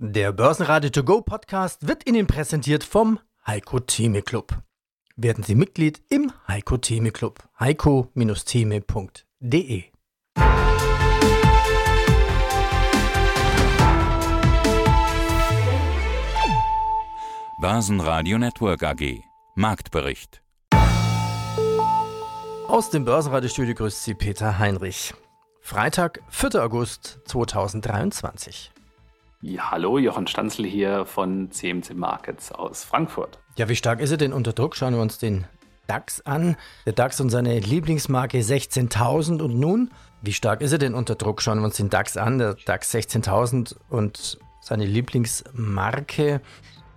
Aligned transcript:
Der 0.00 0.30
Börsenradio 0.30 0.90
To 0.90 1.02
Go 1.02 1.22
Podcast 1.22 1.88
wird 1.88 2.08
Ihnen 2.08 2.28
präsentiert 2.28 2.84
vom 2.84 3.18
Heiko 3.44 3.80
Theme 3.80 4.22
Club. 4.22 4.56
Werden 5.16 5.42
Sie 5.42 5.56
Mitglied 5.56 6.00
im 6.08 6.30
Heiko 6.46 6.76
Theme 6.76 7.10
Club. 7.10 7.42
heiko-theme.de 7.58 9.82
Börsenradio 17.60 18.38
Network 18.38 18.84
AG 18.84 19.20
Marktbericht 19.56 20.42
Aus 22.68 22.90
dem 22.90 23.04
Börsenradiostudio 23.04 23.74
grüßt 23.74 24.04
Sie 24.04 24.14
Peter 24.14 24.60
Heinrich. 24.60 25.12
Freitag, 25.60 26.20
4. 26.30 26.62
August 26.62 27.18
2023. 27.24 28.70
Ja, 29.40 29.70
hallo, 29.70 29.98
Jochen 29.98 30.26
Stanzl 30.26 30.66
hier 30.66 31.04
von 31.04 31.52
CMC 31.52 31.94
Markets 31.94 32.50
aus 32.50 32.82
Frankfurt. 32.82 33.38
Ja, 33.56 33.68
wie 33.68 33.76
stark 33.76 34.00
ist 34.00 34.10
er 34.10 34.16
denn 34.16 34.32
unter 34.32 34.52
Druck? 34.52 34.74
Schauen 34.74 34.94
wir 34.94 35.00
uns 35.00 35.18
den 35.18 35.46
DAX 35.86 36.20
an. 36.22 36.56
Der 36.86 36.92
DAX 36.92 37.20
und 37.20 37.30
seine 37.30 37.56
Lieblingsmarke 37.60 38.38
16.000 38.40 39.40
und 39.40 39.56
nun, 39.56 39.92
wie 40.22 40.32
stark 40.32 40.60
ist 40.60 40.72
er 40.72 40.78
denn 40.78 40.92
unter 40.92 41.14
Druck? 41.14 41.40
Schauen 41.40 41.60
wir 41.60 41.66
uns 41.66 41.76
den 41.76 41.88
DAX 41.88 42.16
an. 42.16 42.38
Der 42.38 42.54
DAX 42.54 42.92
16.000 42.92 43.76
und 43.88 44.38
seine 44.60 44.86
Lieblingsmarke. 44.86 46.40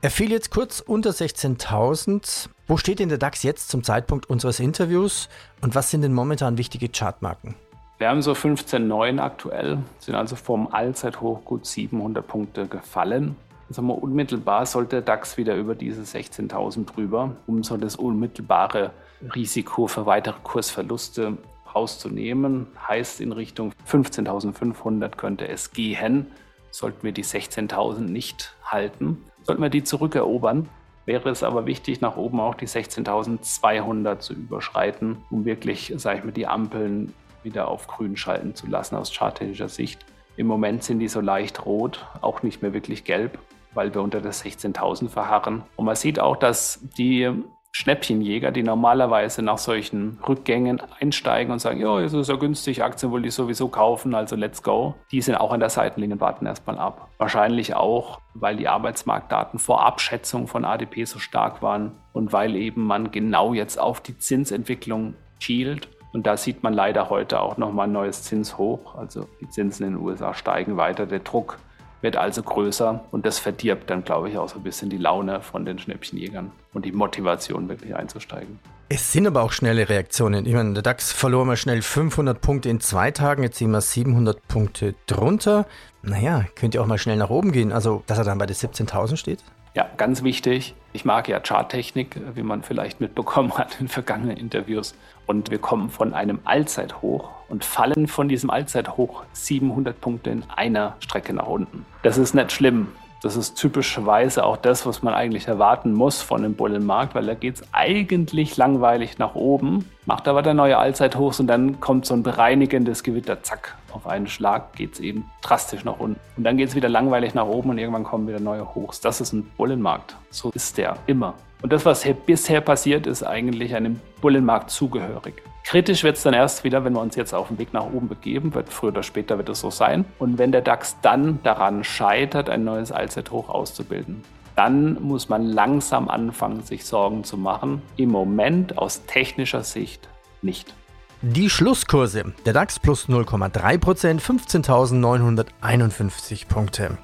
Er 0.01 0.09
fiel 0.09 0.31
jetzt 0.31 0.49
kurz 0.49 0.79
unter 0.79 1.11
16.000. 1.11 2.49
Wo 2.65 2.75
steht 2.75 2.97
denn 2.97 3.09
der 3.09 3.19
DAX 3.19 3.43
jetzt 3.43 3.69
zum 3.69 3.83
Zeitpunkt 3.83 4.31
unseres 4.31 4.59
Interviews 4.59 5.29
und 5.61 5.75
was 5.75 5.91
sind 5.91 6.01
denn 6.01 6.13
momentan 6.13 6.57
wichtige 6.57 6.89
Chartmarken? 6.89 7.53
Wir 8.01 8.09
haben 8.09 8.23
so 8.23 8.31
15,9 8.31 9.19
aktuell, 9.19 9.77
sind 9.99 10.15
also 10.15 10.35
vom 10.35 10.69
Allzeithoch 10.73 11.45
gut 11.45 11.67
700 11.67 12.27
Punkte 12.27 12.65
gefallen. 12.65 13.35
Sagen 13.69 13.89
wir, 13.89 14.01
unmittelbar 14.01 14.65
sollte 14.65 14.95
der 14.95 15.01
DAX 15.03 15.37
wieder 15.37 15.55
über 15.55 15.75
diese 15.75 16.01
16.000 16.01 16.87
drüber, 16.87 17.35
um 17.45 17.63
so 17.63 17.77
das 17.77 17.97
unmittelbare 17.97 18.89
Risiko 19.35 19.85
für 19.85 20.07
weitere 20.07 20.33
Kursverluste 20.41 21.37
rauszunehmen. 21.75 22.65
Heißt, 22.87 23.21
in 23.21 23.33
Richtung 23.33 23.71
15.500 23.87 25.09
könnte 25.09 25.47
es 25.47 25.71
gehen. 25.71 26.25
Sollten 26.71 27.03
wir 27.03 27.11
die 27.11 27.23
16.000 27.23 27.99
nicht 27.99 28.55
halten, 28.65 29.23
sollten 29.43 29.61
wir 29.61 29.69
die 29.69 29.83
zurückerobern. 29.83 30.67
Wäre 31.05 31.29
es 31.29 31.43
aber 31.43 31.67
wichtig, 31.67 32.01
nach 32.01 32.17
oben 32.17 32.39
auch 32.39 32.55
die 32.55 32.67
16.200 32.67 34.17
zu 34.17 34.33
überschreiten, 34.33 35.17
um 35.29 35.45
wirklich, 35.45 35.93
sage 35.97 36.17
ich 36.17 36.23
mal, 36.23 36.31
die 36.31 36.47
Ampeln 36.47 37.13
wieder 37.43 37.67
auf 37.67 37.87
grün 37.87 38.17
schalten 38.17 38.55
zu 38.55 38.67
lassen 38.67 38.95
aus 38.95 39.13
charttechnischer 39.13 39.69
Sicht. 39.69 40.05
Im 40.37 40.47
Moment 40.47 40.83
sind 40.83 40.99
die 40.99 41.07
so 41.07 41.21
leicht 41.21 41.65
rot, 41.65 42.05
auch 42.21 42.43
nicht 42.43 42.61
mehr 42.61 42.73
wirklich 42.73 43.03
gelb, 43.03 43.37
weil 43.73 43.93
wir 43.93 44.01
unter 44.01 44.21
das 44.21 44.43
16.000 44.43 45.09
verharren. 45.09 45.63
Und 45.75 45.85
man 45.85 45.95
sieht 45.95 46.19
auch, 46.19 46.35
dass 46.35 46.79
die 46.97 47.31
Schnäppchenjäger, 47.73 48.51
die 48.51 48.63
normalerweise 48.63 49.41
nach 49.41 49.57
solchen 49.57 50.19
Rückgängen 50.27 50.81
einsteigen 50.99 51.53
und 51.53 51.59
sagen, 51.59 51.79
ja, 51.79 51.99
es 52.01 52.13
ist 52.13 52.27
ja 52.27 52.35
günstig, 52.35 52.83
Aktien 52.83 53.11
wollte 53.13 53.29
ich 53.29 53.33
sowieso 53.33 53.69
kaufen, 53.69 54.13
also 54.13 54.35
let's 54.35 54.61
go. 54.61 54.95
Die 55.11 55.21
sind 55.21 55.35
auch 55.35 55.53
an 55.53 55.61
der 55.61 55.69
Seitenlinie 55.69 56.15
und 56.15 56.21
warten 56.21 56.45
erstmal 56.45 56.77
ab. 56.77 57.09
Wahrscheinlich 57.17 57.73
auch, 57.73 58.19
weil 58.33 58.57
die 58.57 58.67
Arbeitsmarktdaten 58.67 59.57
vor 59.57 59.85
Abschätzung 59.85 60.47
von 60.47 60.65
ADP 60.65 61.05
so 61.05 61.19
stark 61.19 61.61
waren 61.61 61.93
und 62.11 62.33
weil 62.33 62.55
eben 62.57 62.85
man 62.85 63.09
genau 63.11 63.53
jetzt 63.53 63.79
auf 63.79 64.01
die 64.01 64.17
Zinsentwicklung 64.17 65.13
schielt 65.39 65.87
und 66.13 66.27
da 66.27 66.37
sieht 66.37 66.63
man 66.63 66.73
leider 66.73 67.09
heute 67.09 67.39
auch 67.39 67.57
nochmal 67.57 67.87
ein 67.87 67.93
neues 67.93 68.23
Zinshoch. 68.23 68.95
Also 68.95 69.27
die 69.39 69.49
Zinsen 69.49 69.85
in 69.85 69.93
den 69.93 70.01
USA 70.01 70.33
steigen 70.33 70.77
weiter. 70.77 71.05
Der 71.05 71.19
Druck 71.19 71.57
wird 72.01 72.17
also 72.17 72.43
größer 72.43 73.05
und 73.11 73.25
das 73.25 73.39
verdirbt 73.39 73.89
dann, 73.89 74.03
glaube 74.03 74.29
ich, 74.29 74.37
auch 74.37 74.49
so 74.49 74.57
ein 74.57 74.63
bisschen 74.63 74.89
die 74.89 74.97
Laune 74.97 75.41
von 75.41 75.65
den 75.65 75.79
Schnäppchenjägern 75.79 76.51
und 76.73 76.85
die 76.85 76.91
Motivation, 76.91 77.69
wirklich 77.69 77.95
einzusteigen. 77.95 78.59
Es 78.89 79.13
sind 79.13 79.25
aber 79.25 79.43
auch 79.43 79.53
schnelle 79.53 79.87
Reaktionen. 79.87 80.45
Ich 80.45 80.53
meine, 80.53 80.73
der 80.73 80.83
DAX 80.83 81.13
verlor 81.13 81.45
mal 81.45 81.55
schnell 81.55 81.81
500 81.81 82.41
Punkte 82.41 82.69
in 82.69 82.81
zwei 82.81 83.11
Tagen, 83.11 83.43
jetzt 83.43 83.57
sind 83.59 83.71
wir 83.71 83.79
700 83.79 84.45
Punkte 84.47 84.95
drunter. 85.05 85.65
Naja, 86.01 86.45
könnte 86.55 86.81
auch 86.81 86.87
mal 86.87 86.97
schnell 86.97 87.17
nach 87.17 87.29
oben 87.29 87.51
gehen. 87.51 87.71
Also, 87.71 88.03
dass 88.07 88.17
er 88.17 88.25
dann 88.25 88.37
bei 88.37 88.47
den 88.47 88.55
17.000 88.55 89.15
steht? 89.15 89.43
Ja, 89.73 89.89
ganz 89.95 90.23
wichtig. 90.23 90.75
Ich 90.91 91.05
mag 91.05 91.29
ja 91.29 91.39
Charttechnik, 91.39 92.19
wie 92.35 92.43
man 92.43 92.61
vielleicht 92.61 92.99
mitbekommen 92.99 93.53
hat 93.57 93.79
in 93.79 93.87
vergangenen 93.87 94.35
Interviews. 94.35 94.95
Und 95.25 95.49
wir 95.49 95.59
kommen 95.59 95.89
von 95.89 96.13
einem 96.13 96.39
Allzeithoch 96.43 97.29
und 97.47 97.63
fallen 97.63 98.07
von 98.07 98.27
diesem 98.27 98.49
Allzeithoch 98.49 99.23
700 99.31 99.99
Punkte 100.01 100.29
in 100.31 100.43
einer 100.49 100.97
Strecke 100.99 101.33
nach 101.33 101.47
unten. 101.47 101.85
Das 102.03 102.17
ist 102.17 102.33
nicht 102.33 102.51
schlimm. 102.51 102.89
Das 103.21 103.35
ist 103.35 103.53
typischerweise 103.53 104.43
auch 104.43 104.57
das, 104.57 104.87
was 104.87 105.03
man 105.03 105.13
eigentlich 105.13 105.47
erwarten 105.47 105.93
muss 105.93 106.23
von 106.23 106.43
einem 106.43 106.55
Bullenmarkt, 106.55 107.13
weil 107.13 107.27
da 107.27 107.35
geht 107.35 107.55
es 107.55 107.63
eigentlich 107.71 108.57
langweilig 108.57 109.19
nach 109.19 109.35
oben, 109.35 109.87
macht 110.07 110.27
aber 110.27 110.41
der 110.41 110.55
neue 110.55 110.79
Allzeithochs 110.79 111.39
und 111.39 111.45
dann 111.45 111.79
kommt 111.79 112.07
so 112.07 112.15
ein 112.15 112.23
bereinigendes 112.23 113.03
Gewitter, 113.03 113.43
zack, 113.43 113.75
auf 113.93 114.07
einen 114.07 114.27
Schlag 114.27 114.73
geht 114.73 114.93
es 114.93 114.99
eben 114.99 115.29
drastisch 115.43 115.83
nach 115.83 115.99
unten. 115.99 116.19
Und 116.35 116.43
dann 116.45 116.57
geht 116.57 116.69
es 116.69 116.75
wieder 116.75 116.89
langweilig 116.89 117.35
nach 117.35 117.45
oben 117.45 117.69
und 117.69 117.77
irgendwann 117.77 118.03
kommen 118.03 118.27
wieder 118.27 118.39
neue 118.39 118.73
Hochs. 118.73 119.01
Das 119.01 119.21
ist 119.21 119.33
ein 119.33 119.43
Bullenmarkt. 119.55 120.15
So 120.31 120.49
ist 120.51 120.79
der 120.79 120.97
immer. 121.05 121.35
Und 121.61 121.71
das, 121.71 121.85
was 121.85 122.03
bisher 122.25 122.61
passiert, 122.61 123.05
ist 123.05 123.21
eigentlich 123.21 123.75
einem 123.75 123.99
Bullenmarkt 124.21 124.71
zugehörig. 124.71 125.43
Kritisch 125.63 126.03
wird 126.03 126.17
es 126.17 126.23
dann 126.23 126.33
erst 126.33 126.63
wieder, 126.63 126.83
wenn 126.83 126.93
wir 126.93 127.01
uns 127.01 127.15
jetzt 127.15 127.33
auf 127.33 127.47
den 127.47 127.59
Weg 127.59 127.73
nach 127.73 127.85
oben 127.85 128.07
begeben, 128.07 128.53
wird 128.53 128.69
früher 128.69 128.89
oder 128.89 129.03
später 129.03 129.37
wird 129.37 129.49
es 129.49 129.59
so 129.59 129.69
sein. 129.69 130.05
Und 130.19 130.37
wenn 130.37 130.51
der 130.51 130.61
DAX 130.61 130.97
dann 131.01 131.41
daran 131.43 131.83
scheitert, 131.83 132.49
ein 132.49 132.63
neues 132.63 132.91
Allzeithoch 132.91 133.49
auszubilden, 133.49 134.23
dann 134.55 135.01
muss 135.01 135.29
man 135.29 135.45
langsam 135.45 136.09
anfangen, 136.09 136.63
sich 136.63 136.85
Sorgen 136.85 137.23
zu 137.23 137.37
machen. 137.37 137.81
Im 137.95 138.09
Moment 138.09 138.77
aus 138.77 139.05
technischer 139.05 139.63
Sicht 139.63 140.09
nicht. 140.41 140.73
Die 141.21 141.49
Schlusskurse. 141.49 142.33
Der 142.45 142.53
DAX 142.53 142.79
plus 142.79 143.07
0,3%, 143.07 144.19
15.951 144.19 146.47
Punkte. 146.47 146.97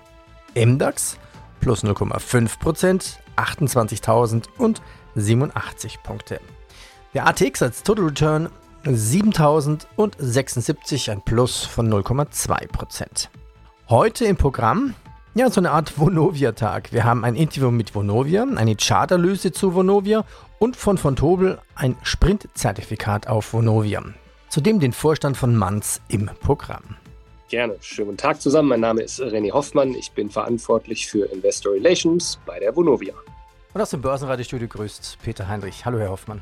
MDAX 0.55 1.19
plus 1.59 1.83
0,5%, 1.83 3.17
28.087 3.35 6.01
Punkte. 6.01 6.39
Der 7.13 7.25
ATX 7.25 7.61
als 7.61 7.83
Total 7.83 8.03
Return 8.05 8.49
7.076, 8.85 11.11
ein 11.11 11.21
Plus 11.21 11.63
von 11.63 11.89
0,2%. 11.91 13.29
Heute 13.89 14.25
im 14.25 14.35
Programm, 14.35 14.93
ja, 15.33 15.49
so 15.49 15.61
eine 15.61 15.71
Art 15.71 15.97
Vonovia-Tag. 15.97 16.91
Wir 16.91 17.05
haben 17.05 17.23
ein 17.23 17.35
Interview 17.35 17.71
mit 17.71 17.95
Vonovia, 17.95 18.45
eine 18.55 18.75
Charterlöse 18.75 19.53
zu 19.53 19.73
Vonovia 19.73 20.25
und 20.59 20.75
von 20.75 20.97
von 20.97 21.15
Tobel 21.15 21.59
ein 21.75 21.95
Sprint-Zertifikat 22.03 23.27
auf 23.27 23.53
Vonovia. 23.53 24.03
Zudem 24.49 24.81
den 24.81 24.91
Vorstand 24.91 25.37
von 25.37 25.55
Manz 25.55 26.01
im 26.09 26.29
Programm. 26.41 26.97
Gerne. 27.49 27.77
Schönen 27.79 28.07
guten 28.07 28.17
Tag 28.17 28.41
zusammen. 28.41 28.67
Mein 28.69 28.81
Name 28.81 29.01
ist 29.01 29.21
René 29.21 29.53
Hoffmann. 29.53 29.93
Ich 29.93 30.11
bin 30.11 30.29
verantwortlich 30.29 31.07
für 31.07 31.31
Investor 31.31 31.71
Relations 31.73 32.37
bei 32.45 32.59
der 32.59 32.75
Vonovia. 32.75 33.13
Und 33.73 33.81
aus 33.81 33.91
dem 33.91 34.01
Börsenradiostudio 34.01 34.67
grüßt 34.67 35.19
Peter 35.23 35.47
Heinrich. 35.47 35.85
Hallo, 35.85 35.99
Herr 35.99 36.09
Hoffmann. 36.09 36.41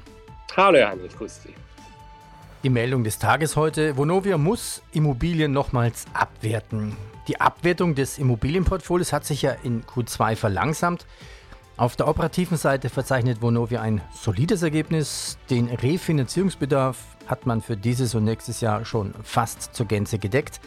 Hallo, 0.57 0.79
Heinrich. 0.87 1.15
Grüß 1.17 1.43
Sie. 1.43 1.53
Die 2.63 2.69
Meldung 2.69 3.03
des 3.03 3.19
Tages 3.19 3.57
heute. 3.57 3.97
Vonovia 3.97 4.37
muss 4.37 4.81
Immobilien 4.93 5.51
nochmals 5.51 6.05
abwerten. 6.13 6.95
Die 7.27 7.41
Abwertung 7.41 7.93
des 7.93 8.17
Immobilienportfolios 8.17 9.11
hat 9.11 9.25
sich 9.25 9.41
ja 9.41 9.51
in 9.63 9.83
Q2 9.83 10.37
verlangsamt. 10.37 11.05
Auf 11.75 11.97
der 11.97 12.07
operativen 12.07 12.57
Seite 12.57 12.87
verzeichnet 12.87 13.41
Vonovia 13.41 13.81
ein 13.81 14.01
solides 14.13 14.63
Ergebnis. 14.63 15.37
Den 15.49 15.67
Refinanzierungsbedarf 15.67 16.97
hat 17.27 17.45
man 17.45 17.61
für 17.61 17.75
dieses 17.75 18.15
und 18.15 18.23
nächstes 18.23 18.61
Jahr 18.61 18.85
schon 18.85 19.13
fast 19.23 19.75
zur 19.75 19.87
Gänze 19.87 20.19
gedeckt. 20.19 20.61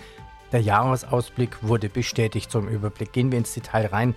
Der 0.53 0.60
Jahresausblick 0.60 1.62
wurde 1.62 1.88
bestätigt 1.88 2.50
zum 2.50 2.69
Überblick. 2.69 3.12
Gehen 3.12 3.32
wir 3.32 3.38
ins 3.38 3.55
Detail 3.55 3.87
rein. 3.87 4.15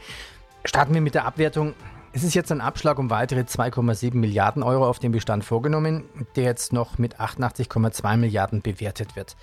Starten 0.66 0.94
wir 0.94 1.02
mit 1.02 1.16
der 1.16 1.26
Abwertung. 1.26 1.76
Es 2.14 2.24
ist 2.24 2.34
jetzt 2.34 2.52
ein 2.52 2.60
Abschlag 2.60 3.00
um 3.00 3.10
weitere 3.10 3.42
2,7 3.42 4.16
Milliarden 4.16 4.64
Euro 4.64 4.86
auf 4.86 5.00
den 5.00 5.14
Bestand 5.14 5.46
vorgenommen, 5.46 6.04
der 6.36 6.44
jetzt 6.44 6.74
noch 6.74 6.98
mit 6.98 7.22
88,2 7.22 8.18
Milliarden 8.18 8.62
bewertet 8.62 9.16
wird. 9.16 9.38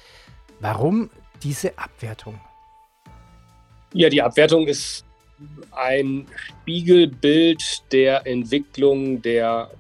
Warum 0.61 1.09
diese 1.43 1.79
Abwertung? 1.79 2.39
Ja, 3.95 4.11
die 4.11 4.21
Abwertung 4.21 4.67
ist 4.67 5.07
ein 5.71 6.27
Spiegelbild 6.37 7.85
der 7.91 8.27
Entwicklung 8.27 9.23
der 9.23 9.71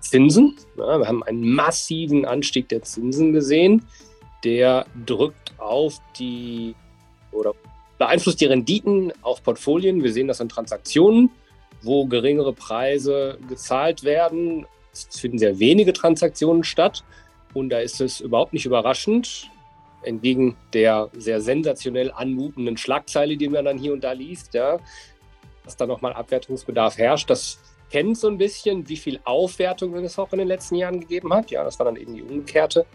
Zinsen. 0.00 0.56
Ja, 0.78 1.00
wir 1.00 1.06
haben 1.06 1.22
einen 1.24 1.52
massiven 1.52 2.24
Anstieg 2.24 2.70
der 2.70 2.82
Zinsen 2.82 3.34
gesehen. 3.34 3.84
Der 4.42 4.86
drückt 5.04 5.52
auf 5.58 5.98
die 6.18 6.74
oder 7.30 7.52
beeinflusst 7.98 8.40
die 8.40 8.46
Renditen 8.46 9.12
auf 9.20 9.42
Portfolien. 9.42 10.02
Wir 10.02 10.12
sehen 10.14 10.28
das 10.28 10.40
an 10.40 10.48
Transaktionen, 10.48 11.30
wo 11.82 12.06
geringere 12.06 12.52
Preise 12.52 13.38
gezahlt 13.48 14.04
werden. 14.04 14.66
Es 14.92 15.20
finden 15.20 15.38
sehr 15.38 15.58
wenige 15.58 15.92
Transaktionen 15.92 16.64
statt. 16.64 17.04
Und 17.54 17.70
da 17.70 17.78
ist 17.78 18.00
es 18.00 18.20
überhaupt 18.20 18.52
nicht 18.52 18.66
überraschend, 18.66 19.50
entgegen 20.02 20.56
der 20.72 21.10
sehr 21.16 21.40
sensationell 21.40 22.12
anmutenden 22.12 22.76
Schlagzeile, 22.76 23.36
die 23.36 23.48
man 23.48 23.64
dann 23.64 23.78
hier 23.78 23.92
und 23.92 24.04
da 24.04 24.12
liest, 24.12 24.54
ja, 24.54 24.78
dass 25.64 25.76
da 25.76 25.86
nochmal 25.86 26.12
Abwertungsbedarf 26.12 26.98
herrscht. 26.98 27.30
Das 27.30 27.58
kennt 27.90 28.18
so 28.18 28.28
ein 28.28 28.38
bisschen, 28.38 28.88
wie 28.88 28.96
viel 28.96 29.20
Aufwertung 29.24 29.94
es 29.96 30.18
auch 30.18 30.32
in 30.32 30.38
den 30.38 30.48
letzten 30.48 30.76
Jahren 30.76 31.00
gegeben 31.00 31.32
hat. 31.32 31.50
Ja, 31.50 31.64
das 31.64 31.78
war 31.78 31.86
dann 31.86 31.96
eben 31.96 32.14
die 32.14 32.22
umgekehrte 32.22 32.86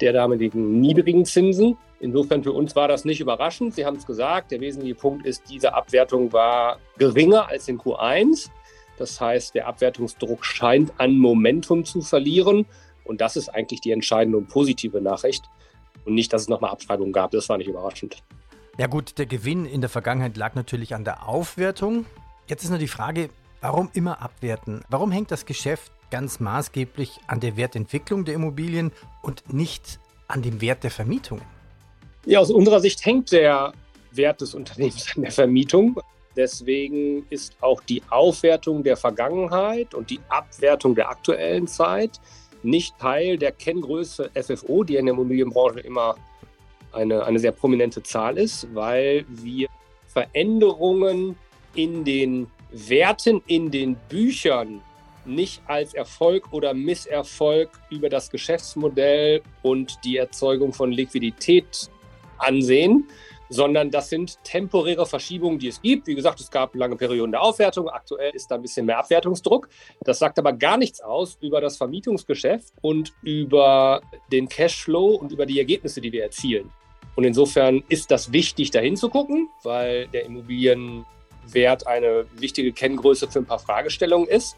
der 0.00 0.12
damaligen 0.12 0.80
niedrigen 0.80 1.24
Zinsen. 1.24 1.76
Insofern 2.00 2.42
für 2.42 2.52
uns 2.52 2.74
war 2.74 2.88
das 2.88 3.04
nicht 3.04 3.20
überraschend. 3.20 3.74
Sie 3.74 3.84
haben 3.84 3.96
es 3.96 4.06
gesagt, 4.06 4.50
der 4.50 4.60
wesentliche 4.60 4.94
Punkt 4.94 5.26
ist, 5.26 5.42
diese 5.50 5.74
Abwertung 5.74 6.32
war 6.32 6.78
geringer 6.96 7.48
als 7.48 7.68
in 7.68 7.78
Q1. 7.78 8.48
Das 8.96 9.20
heißt, 9.20 9.54
der 9.54 9.66
Abwertungsdruck 9.66 10.44
scheint 10.44 10.92
an 10.98 11.18
Momentum 11.18 11.84
zu 11.84 12.00
verlieren. 12.00 12.66
Und 13.04 13.20
das 13.20 13.36
ist 13.36 13.48
eigentlich 13.48 13.80
die 13.80 13.92
entscheidende 13.92 14.38
und 14.38 14.48
positive 14.48 15.00
Nachricht. 15.00 15.44
Und 16.04 16.14
nicht, 16.14 16.32
dass 16.32 16.42
es 16.42 16.48
nochmal 16.48 16.70
Abschreibungen 16.70 17.12
gab. 17.12 17.30
Das 17.32 17.48
war 17.48 17.58
nicht 17.58 17.68
überraschend. 17.68 18.22
Ja 18.78 18.86
gut, 18.86 19.18
der 19.18 19.26
Gewinn 19.26 19.66
in 19.66 19.82
der 19.82 19.90
Vergangenheit 19.90 20.36
lag 20.36 20.54
natürlich 20.54 20.94
an 20.94 21.04
der 21.04 21.28
Aufwertung. 21.28 22.06
Jetzt 22.46 22.64
ist 22.64 22.70
nur 22.70 22.78
die 22.78 22.88
Frage, 22.88 23.28
warum 23.60 23.90
immer 23.92 24.22
abwerten? 24.22 24.82
Warum 24.88 25.12
hängt 25.12 25.30
das 25.30 25.44
Geschäft 25.44 25.92
ganz 26.10 26.40
maßgeblich 26.40 27.20
an 27.26 27.40
der 27.40 27.56
Wertentwicklung 27.56 28.24
der 28.24 28.34
Immobilien 28.34 28.92
und 29.22 29.52
nicht 29.52 29.98
an 30.28 30.42
dem 30.42 30.60
Wert 30.60 30.84
der 30.84 30.90
Vermietung? 30.90 31.40
Ja, 32.26 32.40
aus 32.40 32.50
unserer 32.50 32.80
Sicht 32.80 33.04
hängt 33.04 33.32
der 33.32 33.72
Wert 34.12 34.40
des 34.40 34.54
Unternehmens 34.54 35.06
an 35.16 35.22
der 35.22 35.32
Vermietung. 35.32 36.00
Deswegen 36.36 37.26
ist 37.30 37.56
auch 37.60 37.80
die 37.82 38.02
Aufwertung 38.08 38.82
der 38.82 38.96
Vergangenheit 38.96 39.94
und 39.94 40.10
die 40.10 40.20
Abwertung 40.28 40.94
der 40.94 41.08
aktuellen 41.08 41.66
Zeit 41.66 42.20
nicht 42.62 42.98
Teil 42.98 43.38
der 43.38 43.52
Kenngröße 43.52 44.30
FFO, 44.34 44.84
die 44.84 44.96
in 44.96 45.06
der 45.06 45.14
Immobilienbranche 45.14 45.80
immer 45.80 46.16
eine, 46.92 47.24
eine 47.24 47.38
sehr 47.38 47.52
prominente 47.52 48.02
Zahl 48.02 48.38
ist, 48.38 48.66
weil 48.74 49.24
wir 49.28 49.68
Veränderungen 50.06 51.36
in 51.74 52.04
den 52.04 52.48
Werten 52.70 53.42
in 53.46 53.70
den 53.70 53.96
Büchern 54.08 54.82
nicht 55.24 55.62
als 55.66 55.94
Erfolg 55.94 56.52
oder 56.52 56.74
Misserfolg 56.74 57.70
über 57.90 58.08
das 58.08 58.30
Geschäftsmodell 58.30 59.42
und 59.62 59.98
die 60.04 60.16
Erzeugung 60.16 60.72
von 60.72 60.92
Liquidität 60.92 61.90
ansehen, 62.38 63.06
sondern 63.50 63.90
das 63.90 64.08
sind 64.08 64.42
temporäre 64.44 65.04
Verschiebungen, 65.04 65.58
die 65.58 65.68
es 65.68 65.82
gibt. 65.82 66.06
Wie 66.06 66.14
gesagt, 66.14 66.40
es 66.40 66.50
gab 66.50 66.74
lange 66.76 66.96
Perioden 66.96 67.32
der 67.32 67.42
Aufwertung, 67.42 67.88
aktuell 67.88 68.30
ist 68.34 68.50
da 68.50 68.54
ein 68.54 68.62
bisschen 68.62 68.86
mehr 68.86 68.98
Abwertungsdruck. 68.98 69.68
Das 70.02 70.20
sagt 70.20 70.38
aber 70.38 70.52
gar 70.52 70.76
nichts 70.76 71.00
aus 71.00 71.36
über 71.40 71.60
das 71.60 71.76
Vermietungsgeschäft 71.76 72.72
und 72.80 73.12
über 73.22 74.00
den 74.32 74.48
Cashflow 74.48 75.16
und 75.16 75.32
über 75.32 75.46
die 75.46 75.58
Ergebnisse, 75.58 76.00
die 76.00 76.12
wir 76.12 76.22
erzielen. 76.22 76.70
Und 77.16 77.24
insofern 77.24 77.82
ist 77.88 78.10
das 78.12 78.32
wichtig, 78.32 78.70
dahin 78.70 78.96
zu 78.96 79.10
gucken, 79.10 79.48
weil 79.64 80.06
der 80.08 80.24
Immobilienwert 80.24 81.86
eine 81.86 82.24
wichtige 82.36 82.72
Kenngröße 82.72 83.28
für 83.28 83.40
ein 83.40 83.46
paar 83.46 83.58
Fragestellungen 83.58 84.28
ist. 84.28 84.56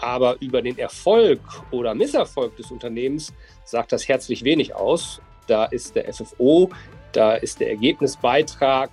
Aber 0.00 0.36
über 0.40 0.62
den 0.62 0.78
Erfolg 0.78 1.40
oder 1.70 1.94
Misserfolg 1.94 2.56
des 2.56 2.70
Unternehmens 2.70 3.34
sagt 3.64 3.92
das 3.92 4.08
herzlich 4.08 4.44
wenig 4.44 4.74
aus. 4.74 5.20
Da 5.46 5.66
ist 5.66 5.94
der 5.94 6.12
FFO, 6.12 6.70
da 7.12 7.34
ist 7.34 7.60
der 7.60 7.70
Ergebnisbeitrag 7.70 8.90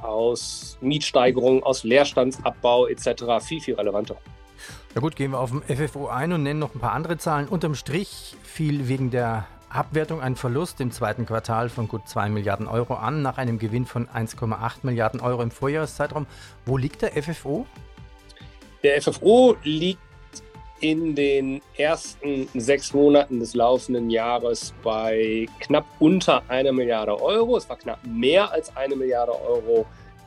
aus 0.00 0.78
Mietsteigerung, 0.80 1.62
aus 1.62 1.84
Leerstandsabbau 1.84 2.86
etc. 2.86 3.24
viel, 3.42 3.60
viel 3.60 3.74
relevanter. 3.74 4.16
Ja 4.94 5.00
gut, 5.00 5.16
gehen 5.16 5.32
wir 5.32 5.40
auf 5.40 5.50
den 5.50 5.62
FFO 5.62 6.08
ein 6.08 6.32
und 6.32 6.42
nennen 6.42 6.60
noch 6.60 6.74
ein 6.74 6.80
paar 6.80 6.92
andere 6.92 7.18
Zahlen. 7.18 7.46
Unterm 7.46 7.74
Strich 7.74 8.36
fiel 8.42 8.88
wegen 8.88 9.10
der 9.10 9.46
Abwertung 9.68 10.22
ein 10.22 10.34
Verlust 10.34 10.80
im 10.80 10.90
zweiten 10.92 11.26
Quartal 11.26 11.68
von 11.68 11.88
gut 11.88 12.08
2 12.08 12.30
Milliarden 12.30 12.66
Euro 12.66 12.94
an, 12.94 13.20
nach 13.20 13.36
einem 13.36 13.58
Gewinn 13.58 13.84
von 13.84 14.08
1,8 14.08 14.78
Milliarden 14.82 15.20
Euro 15.20 15.42
im 15.42 15.50
Vorjahreszeitraum. 15.50 16.26
Wo 16.64 16.78
liegt 16.78 17.02
der 17.02 17.22
FFO? 17.22 17.66
Der 18.82 19.02
FFO 19.02 19.56
liegt 19.62 20.00
in 20.80 21.14
den 21.14 21.60
ersten 21.76 22.48
sechs 22.54 22.92
Monaten 22.92 23.40
des 23.40 23.54
laufenden 23.54 24.10
Jahres 24.10 24.74
bei 24.82 25.46
knapp 25.60 25.86
unter 25.98 26.42
einer 26.48 26.72
Milliarde 26.72 27.20
Euro. 27.20 27.56
Es 27.56 27.68
war 27.68 27.76
knapp 27.76 28.00
mehr 28.06 28.50
als 28.52 28.76
eine 28.76 28.96
Milliarde 28.96 29.32
Euro 29.32 29.86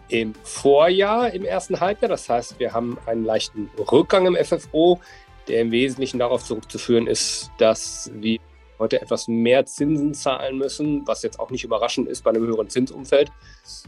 im 0.10 0.34
Vorjahr, 0.44 1.34
im 1.34 1.46
ersten 1.46 1.80
Halbjahr. 1.80 2.10
Das 2.10 2.30
heißt, 2.30 2.60
wir 2.60 2.74
haben 2.74 2.98
einen 3.06 3.24
leichten 3.24 3.70
Rückgang 3.92 4.26
im 4.26 4.36
FFO, 4.36 5.00
der 5.48 5.62
im 5.62 5.72
Wesentlichen 5.72 6.20
darauf 6.20 6.44
zurückzuführen 6.44 7.08
ist, 7.08 7.50
dass 7.58 8.12
wir 8.14 8.40
heute 8.78 9.02
etwas 9.02 9.28
mehr 9.28 9.66
Zinsen 9.66 10.14
zahlen 10.14 10.58
müssen, 10.58 11.08
was 11.08 11.22
jetzt 11.24 11.40
auch 11.40 11.50
nicht 11.50 11.64
überraschend 11.64 12.10
ist 12.10 12.24
bei 12.24 12.32
einem 12.32 12.46
höheren 12.46 12.68
Zinsumfeld 12.68 13.32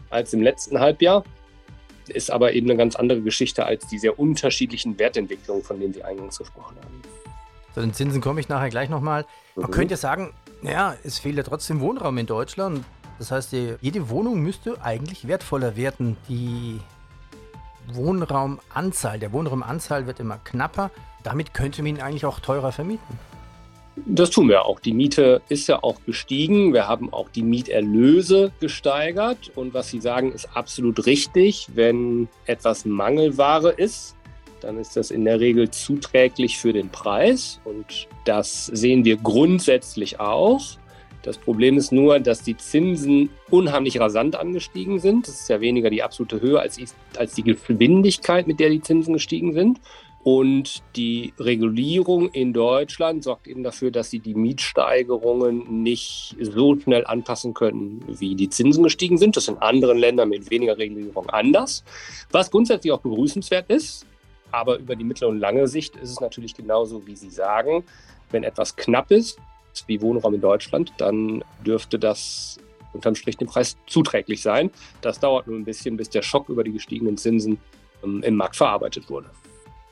als 0.09 0.33
im 0.33 0.41
letzten 0.41 0.79
Halbjahr 0.79 1.23
ist 2.09 2.31
aber 2.31 2.53
eben 2.53 2.69
eine 2.69 2.77
ganz 2.77 2.95
andere 2.95 3.21
Geschichte 3.21 3.65
als 3.65 3.87
die 3.87 3.99
sehr 3.99 4.19
unterschiedlichen 4.19 4.97
Wertentwicklungen, 4.99 5.63
von 5.63 5.79
denen 5.79 5.93
Sie 5.93 6.03
eingangs 6.03 6.37
gesprochen 6.37 6.75
haben. 6.83 7.01
Zu 7.73 7.81
den 7.81 7.93
Zinsen 7.93 8.21
komme 8.21 8.39
ich 8.39 8.49
nachher 8.49 8.69
gleich 8.69 8.89
nochmal. 8.89 9.25
Man 9.55 9.67
mhm. 9.67 9.71
könnte 9.71 9.93
ja 9.93 9.97
sagen, 9.97 10.33
naja, 10.61 10.95
es 11.03 11.19
fehlt 11.19 11.37
ja 11.37 11.43
trotzdem 11.43 11.81
Wohnraum 11.81 12.17
in 12.17 12.25
Deutschland. 12.25 12.83
Das 13.19 13.31
heißt, 13.31 13.53
jede 13.53 14.09
Wohnung 14.09 14.41
müsste 14.41 14.83
eigentlich 14.83 15.27
wertvoller 15.27 15.75
werden. 15.75 16.17
Die 16.29 16.79
Wohnraumanzahl, 17.91 19.19
der 19.19 19.31
Wohnraumanzahl 19.31 20.07
wird 20.07 20.19
immer 20.19 20.37
knapper. 20.43 20.91
Damit 21.23 21.53
könnte 21.53 21.81
man 21.81 21.95
ihn 21.95 22.01
eigentlich 22.01 22.25
auch 22.25 22.39
teurer 22.39 22.71
vermieten. 22.71 23.19
Das 23.95 24.31
tun 24.31 24.49
wir 24.49 24.65
auch. 24.65 24.79
Die 24.79 24.93
Miete 24.93 25.41
ist 25.49 25.67
ja 25.67 25.83
auch 25.83 26.03
gestiegen. 26.05 26.73
Wir 26.73 26.87
haben 26.87 27.13
auch 27.13 27.29
die 27.29 27.43
Mieterlöse 27.43 28.51
gesteigert. 28.59 29.51
Und 29.55 29.73
was 29.73 29.89
Sie 29.89 30.01
sagen, 30.01 30.31
ist 30.31 30.49
absolut 30.55 31.05
richtig. 31.05 31.67
Wenn 31.75 32.27
etwas 32.45 32.85
Mangelware 32.85 33.69
ist, 33.69 34.15
dann 34.61 34.79
ist 34.79 34.95
das 34.95 35.11
in 35.11 35.25
der 35.25 35.39
Regel 35.39 35.69
zuträglich 35.69 36.57
für 36.57 36.73
den 36.73 36.89
Preis. 36.89 37.59
Und 37.65 38.07
das 38.25 38.65
sehen 38.65 39.05
wir 39.05 39.17
grundsätzlich 39.17 40.19
auch. 40.19 40.61
Das 41.21 41.37
Problem 41.37 41.77
ist 41.77 41.91
nur, 41.91 42.19
dass 42.19 42.41
die 42.41 42.57
Zinsen 42.57 43.29
unheimlich 43.49 43.99
rasant 43.99 44.35
angestiegen 44.35 44.99
sind. 44.99 45.27
Das 45.27 45.39
ist 45.39 45.49
ja 45.49 45.61
weniger 45.61 45.89
die 45.89 46.03
absolute 46.03 46.41
Höhe 46.41 46.59
als 46.59 46.75
die, 47.35 47.43
Geschwindigkeit, 47.43 48.47
mit 48.47 48.59
der 48.59 48.69
die 48.69 48.81
Zinsen 48.81 49.13
gestiegen 49.13 49.53
sind. 49.53 49.79
Und 50.23 50.83
die 50.95 51.33
Regulierung 51.37 52.29
in 52.29 52.53
Deutschland 52.53 53.25
sorgt 53.25 53.45
eben 53.47 53.61
dafür, 53.61 53.91
dass 53.91 54.09
sie 54.09 54.19
die 54.19 54.35
Mietsteigerungen 54.35 55.83
nicht 55.83 56.37
so 56.39 56.79
schnell 56.79 57.05
anpassen 57.05 57.53
können, 57.53 58.03
wie 58.07 58.35
die 58.35 58.49
Zinsen 58.49 58.83
gestiegen 58.83 59.17
sind. 59.17 59.35
Das 59.35 59.43
ist 59.43 59.49
in 59.49 59.57
anderen 59.57 59.97
Ländern 59.97 60.29
mit 60.29 60.49
weniger 60.49 60.77
Regulierung 60.77 61.29
anders, 61.29 61.83
was 62.31 62.49
grundsätzlich 62.51 62.93
auch 62.93 63.01
begrüßenswert 63.01 63.69
ist. 63.69 64.05
Aber 64.51 64.77
über 64.77 64.95
die 64.95 65.03
mittlere 65.03 65.29
und 65.29 65.39
lange 65.39 65.67
Sicht 65.67 65.97
ist 65.97 66.11
es 66.11 66.21
natürlich 66.21 66.53
genauso, 66.53 67.05
wie 67.05 67.15
Sie 67.15 67.31
sagen. 67.31 67.83
Wenn 68.31 68.43
etwas 68.43 68.75
knapp 68.77 69.11
ist, 69.11 69.39
wie 69.87 70.01
Wohnraum 70.01 70.35
in 70.35 70.41
Deutschland, 70.41 70.93
dann 70.99 71.43
dürfte 71.65 71.99
das 71.99 72.59
unterm 72.93 73.15
Strich 73.15 73.37
dem 73.37 73.47
Preis 73.47 73.75
zuträglich 73.87 74.41
sein. 74.41 74.69
Das 75.01 75.19
dauert 75.19 75.47
nur 75.47 75.57
ein 75.57 75.65
bisschen, 75.65 75.97
bis 75.97 76.09
der 76.09 76.21
Schock 76.21 76.47
über 76.47 76.63
die 76.63 76.71
gestiegenen 76.71 77.17
Zinsen 77.17 77.57
ähm, 78.03 78.21
im 78.23 78.35
Markt 78.35 78.55
verarbeitet 78.55 79.09
wurde. 79.09 79.29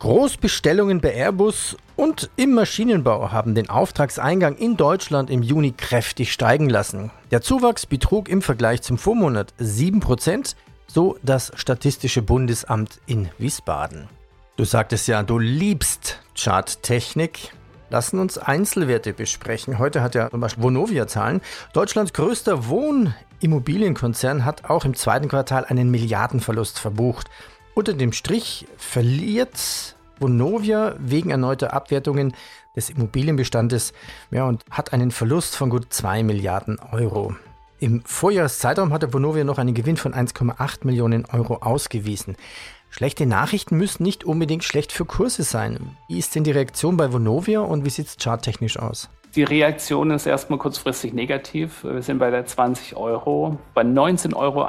Großbestellungen 0.01 1.00
bei 1.00 1.13
Airbus 1.13 1.77
und 1.96 2.31
im 2.36 2.55
Maschinenbau 2.55 3.31
haben 3.31 3.53
den 3.53 3.70
Auftragseingang 3.70 4.55
in 4.55 4.75
Deutschland 4.75 5.29
im 5.29 5.43
Juni 5.43 5.74
kräftig 5.77 6.34
steigen 6.34 6.72
lassen. 6.72 7.12
Der 7.29 7.43
Zuwachs 7.43 7.86
betrug 7.86 8.27
im 8.27 8.41
Vergleich 8.41 8.81
zum 8.81 8.98
Vormonat 8.98 9.53
7%, 9.60 10.55
so 10.88 11.20
das 11.22 11.51
Statistische 11.53 12.24
Bundesamt 12.24 13.00
in 13.05 13.29
Wiesbaden. 13.38 14.10
Du 14.58 14.65
sagtest 14.65 15.08
ja, 15.08 15.22
du 15.22 15.38
liebst 15.38 16.17
Charttechnik. 16.36 17.51
Lassen 17.91 18.17
uns 18.17 18.39
Einzelwerte 18.39 19.13
besprechen. 19.13 19.77
Heute 19.77 20.01
hat 20.01 20.15
ja 20.15 20.31
zum 20.31 20.39
Beispiel 20.39 20.63
Vonovia 20.63 21.05
Zahlen. 21.05 21.41
Deutschlands 21.74 22.13
größter 22.13 22.70
Wohnimmobilienkonzern 22.70 24.46
hat 24.46 24.67
auch 24.67 24.84
im 24.84 24.96
zweiten 24.96 25.27
Quartal 25.27 25.63
einen 25.65 25.91
Milliardenverlust 25.91 26.79
verbucht. 26.79 27.29
Unter 27.74 27.94
dem 27.94 28.12
Strich 28.12 28.68
verliert 28.78 29.96
Vonovia 30.20 30.96
wegen 31.00 31.30
erneuter 31.30 31.74
Abwertungen 31.74 32.34
des 32.75 32.90
Immobilienbestandes 32.90 33.94
ja, 34.30 34.46
und 34.46 34.63
hat 34.70 34.92
einen 34.94 35.12
Verlust 35.12 35.56
von 35.56 35.70
gut 35.70 35.88
2 35.90 36.24
Milliarden 36.24 36.80
Euro. 36.92 37.36
Im 37.80 38.04
Vorjahreszeitraum 38.06 38.94
hatte 38.94 39.13
Vonovia 39.13 39.44
noch 39.44 39.58
einen 39.58 39.74
Gewinn 39.74 39.98
von 39.98 40.13
1,8 40.13 40.86
Millionen 40.86 41.25
Euro 41.25 41.56
ausgewiesen. 41.56 42.36
Schlechte 42.90 43.25
Nachrichten 43.25 43.78
müssen 43.78 44.04
nicht 44.04 44.25
unbedingt 44.25 44.66
schlecht 44.66 44.92
für 44.92 45.06
Kurse 45.06 45.44
sein. 45.44 45.96
Wie 46.10 46.20
ist 46.20 46.36
denn 46.36 46.44
die 46.44 46.51
Reaktion 46.51 46.98
bei 46.98 47.12
Vonovia 47.12 47.62
und 47.62 47.86
wie 47.86 47.90
sieht 47.90 48.08
es 48.08 48.18
charttechnisch 48.22 48.78
aus? 48.78 49.10
Die 49.34 49.44
Reaktion 49.44 50.12
ist 50.12 50.25
erstmal 50.25 50.60
kurzfristig 50.60 51.13
negativ. 51.13 51.86
Wir 51.86 52.01
sind 52.01 52.20
bei 52.20 52.30
der 52.32 52.46
20 52.46 52.98
Euro. 52.98 53.58
Bei 53.74 53.82
19,61 53.82 54.36
Euro 54.36 54.68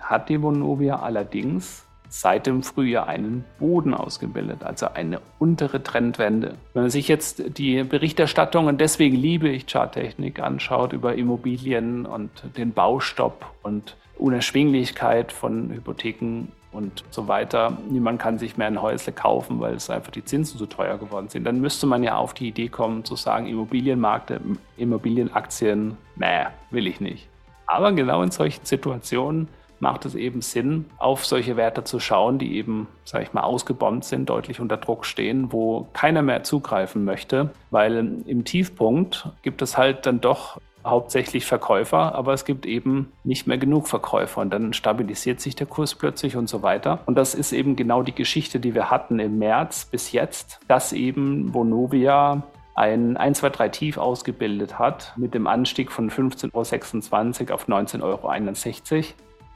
hat 0.00 0.30
die 0.30 0.40
Vonovia 0.40 0.96
allerdings 0.96 1.85
seit 2.20 2.46
dem 2.46 2.62
Frühjahr 2.62 3.06
einen 3.06 3.44
Boden 3.58 3.92
ausgebildet, 3.92 4.64
also 4.64 4.88
eine 4.92 5.20
untere 5.38 5.82
Trendwende. 5.82 6.54
Wenn 6.72 6.84
man 6.84 6.90
sich 6.90 7.08
jetzt 7.08 7.58
die 7.58 7.82
Berichterstattung, 7.82 8.66
und 8.66 8.80
deswegen 8.80 9.16
liebe 9.16 9.48
ich 9.48 9.66
Charttechnik, 9.66 10.40
anschaut 10.40 10.92
über 10.92 11.14
Immobilien 11.14 12.06
und 12.06 12.30
den 12.56 12.72
Baustopp 12.72 13.44
und 13.62 13.96
Unerschwinglichkeit 14.18 15.30
von 15.30 15.70
Hypotheken 15.70 16.48
und 16.72 17.04
so 17.10 17.28
weiter. 17.28 17.76
Niemand 17.90 18.18
kann 18.20 18.38
sich 18.38 18.56
mehr 18.56 18.66
ein 18.66 18.80
Häusle 18.80 19.12
kaufen, 19.12 19.60
weil 19.60 19.74
es 19.74 19.90
einfach 19.90 20.10
die 20.10 20.24
Zinsen 20.24 20.58
so 20.58 20.66
teuer 20.66 20.96
geworden 20.98 21.28
sind. 21.28 21.44
Dann 21.44 21.60
müsste 21.60 21.86
man 21.86 22.02
ja 22.02 22.16
auf 22.16 22.32
die 22.32 22.48
Idee 22.48 22.68
kommen 22.68 23.04
zu 23.04 23.16
sagen, 23.16 23.46
Immobilienmarkte, 23.46 24.40
Immobilienaktien, 24.78 25.96
meh, 26.16 26.46
will 26.70 26.86
ich 26.86 27.00
nicht. 27.00 27.28
Aber 27.66 27.92
genau 27.92 28.22
in 28.22 28.30
solchen 28.30 28.64
Situationen 28.64 29.48
macht 29.80 30.04
es 30.04 30.14
eben 30.14 30.40
Sinn, 30.40 30.86
auf 30.98 31.24
solche 31.26 31.56
Werte 31.56 31.84
zu 31.84 32.00
schauen, 32.00 32.38
die 32.38 32.56
eben, 32.56 32.88
sage 33.04 33.24
ich 33.24 33.32
mal, 33.32 33.42
ausgebombt 33.42 34.04
sind, 34.04 34.28
deutlich 34.28 34.60
unter 34.60 34.76
Druck 34.76 35.04
stehen, 35.04 35.52
wo 35.52 35.88
keiner 35.92 36.22
mehr 36.22 36.42
zugreifen 36.42 37.04
möchte, 37.04 37.50
weil 37.70 38.22
im 38.26 38.44
Tiefpunkt 38.44 39.28
gibt 39.42 39.62
es 39.62 39.76
halt 39.76 40.06
dann 40.06 40.20
doch 40.20 40.58
hauptsächlich 40.86 41.44
Verkäufer, 41.46 42.14
aber 42.14 42.32
es 42.32 42.44
gibt 42.44 42.64
eben 42.64 43.12
nicht 43.24 43.46
mehr 43.46 43.58
genug 43.58 43.88
Verkäufer. 43.88 44.40
Und 44.40 44.50
dann 44.50 44.72
stabilisiert 44.72 45.40
sich 45.40 45.56
der 45.56 45.66
Kurs 45.66 45.94
plötzlich 45.94 46.36
und 46.36 46.48
so 46.48 46.62
weiter. 46.62 47.00
Und 47.06 47.16
das 47.16 47.34
ist 47.34 47.52
eben 47.52 47.76
genau 47.76 48.02
die 48.02 48.14
Geschichte, 48.14 48.60
die 48.60 48.74
wir 48.74 48.90
hatten 48.90 49.18
im 49.18 49.38
März 49.38 49.86
bis 49.86 50.12
jetzt, 50.12 50.60
dass 50.68 50.92
eben 50.92 51.52
Vonovia 51.52 52.42
ein 52.74 53.16
1, 53.16 53.38
2, 53.38 53.50
3 53.50 53.68
Tief 53.70 53.98
ausgebildet 53.98 54.78
hat 54.78 55.14
mit 55.16 55.34
dem 55.34 55.46
Anstieg 55.46 55.90
von 55.90 56.10
15,26 56.10 57.48
Euro 57.48 57.54
auf 57.54 57.68
19,61 57.68 58.02
Euro 58.02 58.30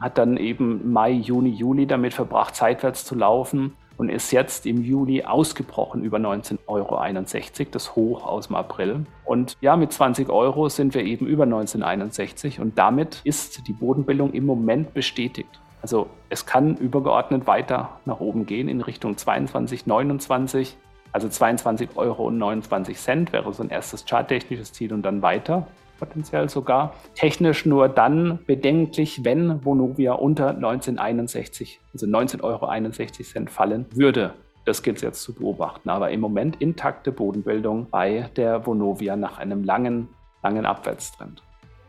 hat 0.01 0.19
dann 0.19 0.37
eben 0.37 0.93
Mai, 0.93 1.11
Juni, 1.11 1.51
Juli 1.51 1.87
damit 1.87 2.15
verbracht, 2.15 2.57
seitwärts 2.57 3.05
zu 3.05 3.15
laufen 3.15 3.75
und 4.01 4.09
ist 4.09 4.33
jetzt 4.33 4.65
im 4.65 4.83
Juli 4.83 5.25
ausgebrochen 5.25 6.03
über 6.03 6.17
19,61 6.17 6.59
Euro, 6.67 7.71
das 7.71 7.95
Hoch 7.97 8.27
aus 8.27 8.47
dem 8.47 8.57
April. 8.57 9.05
Und 9.27 9.59
ja, 9.61 9.77
mit 9.77 9.93
20 9.93 10.31
Euro 10.31 10.71
sind 10.71 10.95
wir 10.95 11.05
eben 11.05 11.27
über 11.27 11.45
1961 11.45 12.61
und 12.61 12.79
damit 12.79 13.21
ist 13.25 13.69
die 13.69 13.75
Bodenbildung 13.75 14.33
im 14.33 14.47
Moment 14.47 14.95
bestätigt. 14.95 15.61
Also 15.83 16.09
es 16.31 16.47
kann 16.47 16.77
übergeordnet 16.77 17.47
weiter 17.47 18.01
nach 18.07 18.21
oben 18.21 18.47
gehen 18.47 18.69
in 18.69 18.81
Richtung 18.81 19.19
22, 19.19 19.87
29. 19.87 20.79
Also 21.13 21.29
22 21.29 21.91
Euro 21.97 22.29
und 22.29 22.39
29 22.39 22.97
Cent 22.97 23.33
wäre 23.35 23.53
so 23.53 23.63
ein 23.63 23.69
erstes 23.69 24.07
charttechnisches 24.07 24.73
Ziel 24.73 24.95
und 24.95 25.03
dann 25.03 25.21
weiter 25.21 25.67
potenziell 26.01 26.49
sogar. 26.49 26.95
Technisch 27.15 27.65
nur 27.67 27.89
dann 27.89 28.41
bedenklich, 28.47 29.25
wenn 29.25 29.65
Vonovia 29.65 30.15
unter 30.15 30.49
1961, 30.49 31.81
also 31.93 32.07
19,61 32.07 32.43
Euro 32.43 33.51
fallen 33.51 33.87
würde. 33.95 34.35
Das 34.65 34.83
gilt 34.83 34.97
es 34.97 35.03
jetzt 35.03 35.23
zu 35.23 35.35
beobachten. 35.35 35.89
Aber 35.89 36.11
im 36.11 36.21
Moment 36.21 36.61
intakte 36.61 37.13
Bodenbildung 37.13 37.89
bei 37.91 38.31
der 38.37 38.67
Vonovia 38.67 39.17
nach 39.17 39.39
einem 39.39 39.63
langen, 39.63 40.09
langen 40.43 40.67
Abwärtstrend. 40.67 41.43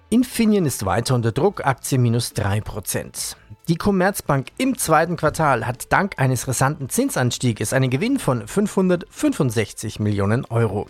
Infineon 0.10 0.66
ist 0.66 0.86
weiter 0.86 1.16
unter 1.16 1.32
Druck, 1.32 1.66
Aktie 1.66 1.98
minus 1.98 2.34
3%. 2.34 3.38
Die 3.70 3.76
Commerzbank 3.76 4.48
im 4.58 4.78
zweiten 4.78 5.16
Quartal 5.16 5.66
hat 5.66 5.94
dank 5.94 6.16
eines 6.18 6.48
rasanten 6.50 6.90
Zinsanstieges 6.90 7.72
einen 7.72 7.90
Gewinn 7.90 8.20
von 8.20 8.46
565 8.46 10.02
Millionen 10.02 10.44
Euro. 10.46 10.88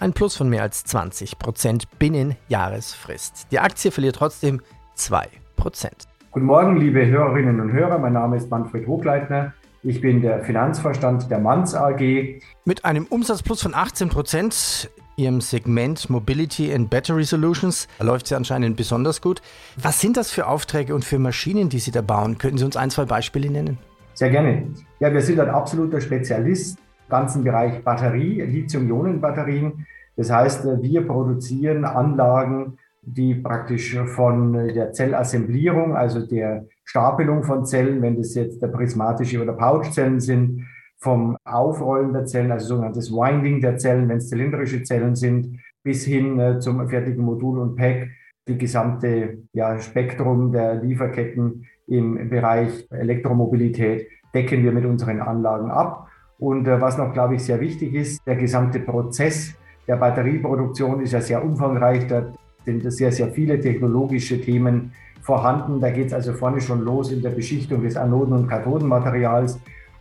Ein 0.00 0.12
Plus 0.12 0.36
von 0.36 0.48
mehr 0.48 0.62
als 0.62 0.84
20 0.84 1.40
Prozent 1.40 1.98
binnen 1.98 2.36
Jahresfrist. 2.46 3.48
Die 3.50 3.58
Aktie 3.58 3.90
verliert 3.90 4.14
trotzdem 4.14 4.60
2 4.94 5.26
Prozent. 5.56 6.04
Guten 6.30 6.46
Morgen, 6.46 6.76
liebe 6.76 7.04
Hörerinnen 7.04 7.58
und 7.58 7.72
Hörer. 7.72 7.98
Mein 7.98 8.12
Name 8.12 8.36
ist 8.36 8.48
Manfred 8.48 8.86
Hochleitner. 8.86 9.54
Ich 9.82 10.00
bin 10.00 10.22
der 10.22 10.44
Finanzvorstand 10.44 11.28
der 11.32 11.40
Manz 11.40 11.74
AG. 11.74 12.40
Mit 12.64 12.84
einem 12.84 13.06
Umsatzplus 13.06 13.60
von 13.60 13.74
18 13.74 14.08
Prozent 14.08 14.88
Ihrem 15.16 15.40
Segment 15.40 16.08
Mobility 16.08 16.72
and 16.72 16.90
Battery 16.90 17.24
Solutions 17.24 17.88
läuft 17.98 18.28
sie 18.28 18.36
anscheinend 18.36 18.76
besonders 18.76 19.20
gut. 19.20 19.42
Was 19.82 20.00
sind 20.00 20.16
das 20.16 20.30
für 20.30 20.46
Aufträge 20.46 20.94
und 20.94 21.04
für 21.04 21.18
Maschinen, 21.18 21.70
die 21.70 21.80
Sie 21.80 21.90
da 21.90 22.02
bauen? 22.02 22.38
Könnten 22.38 22.58
Sie 22.58 22.64
uns 22.64 22.76
ein, 22.76 22.90
zwei 22.90 23.04
Beispiele 23.04 23.50
nennen? 23.50 23.78
Sehr 24.14 24.30
gerne. 24.30 24.68
Ja, 25.00 25.12
wir 25.12 25.22
sind 25.22 25.40
ein 25.40 25.48
absoluter 25.50 26.00
Spezialist 26.00 26.78
ganzen 27.08 27.44
Bereich 27.44 27.82
Batterie, 27.82 28.42
Lithium-Ionen-Batterien. 28.42 29.86
Das 30.16 30.30
heißt, 30.30 30.66
wir 30.82 31.06
produzieren 31.06 31.84
Anlagen, 31.84 32.78
die 33.02 33.34
praktisch 33.34 33.96
von 34.14 34.52
der 34.52 34.92
Zellassemblierung, 34.92 35.96
also 35.96 36.26
der 36.26 36.66
Stapelung 36.84 37.44
von 37.44 37.64
Zellen, 37.64 38.02
wenn 38.02 38.16
das 38.16 38.34
jetzt 38.34 38.60
der 38.60 38.68
prismatische 38.68 39.42
oder 39.42 39.52
Pouchzellen 39.52 40.20
sind, 40.20 40.66
vom 40.98 41.36
Aufrollen 41.44 42.12
der 42.12 42.26
Zellen, 42.26 42.50
also 42.50 42.66
sogenanntes 42.74 43.12
Winding 43.12 43.60
der 43.60 43.78
Zellen, 43.78 44.08
wenn 44.08 44.18
es 44.18 44.28
zylindrische 44.28 44.82
Zellen 44.82 45.14
sind, 45.14 45.60
bis 45.82 46.04
hin 46.04 46.38
äh, 46.40 46.58
zum 46.58 46.86
fertigen 46.88 47.24
Modul 47.24 47.58
und 47.58 47.76
Pack, 47.76 48.08
die 48.48 48.58
gesamte 48.58 49.38
ja, 49.52 49.78
Spektrum 49.78 50.50
der 50.50 50.76
Lieferketten 50.76 51.66
im 51.86 52.28
Bereich 52.28 52.86
Elektromobilität 52.90 54.08
decken 54.34 54.64
wir 54.64 54.72
mit 54.72 54.84
unseren 54.84 55.20
Anlagen 55.20 55.70
ab. 55.70 56.07
Und 56.38 56.66
äh, 56.68 56.80
was 56.80 56.96
noch, 56.96 57.12
glaube 57.12 57.34
ich, 57.34 57.42
sehr 57.42 57.60
wichtig 57.60 57.94
ist, 57.94 58.24
der 58.26 58.36
gesamte 58.36 58.80
Prozess 58.80 59.54
der 59.86 59.96
Batterieproduktion 59.96 61.00
ist 61.00 61.12
ja 61.12 61.20
sehr 61.20 61.44
umfangreich. 61.44 62.06
Da 62.06 62.26
sind 62.64 62.90
sehr, 62.92 63.10
sehr 63.10 63.28
viele 63.28 63.58
technologische 63.60 64.40
Themen 64.40 64.92
vorhanden. 65.22 65.80
Da 65.80 65.90
geht 65.90 66.08
es 66.08 66.12
also 66.12 66.32
vorne 66.32 66.60
schon 66.60 66.84
los 66.84 67.10
in 67.10 67.22
der 67.22 67.30
Beschichtung 67.30 67.82
des 67.82 67.96
Anoden- 67.96 68.32
und 68.32 68.48
Kathodenmaterials. 68.48 69.58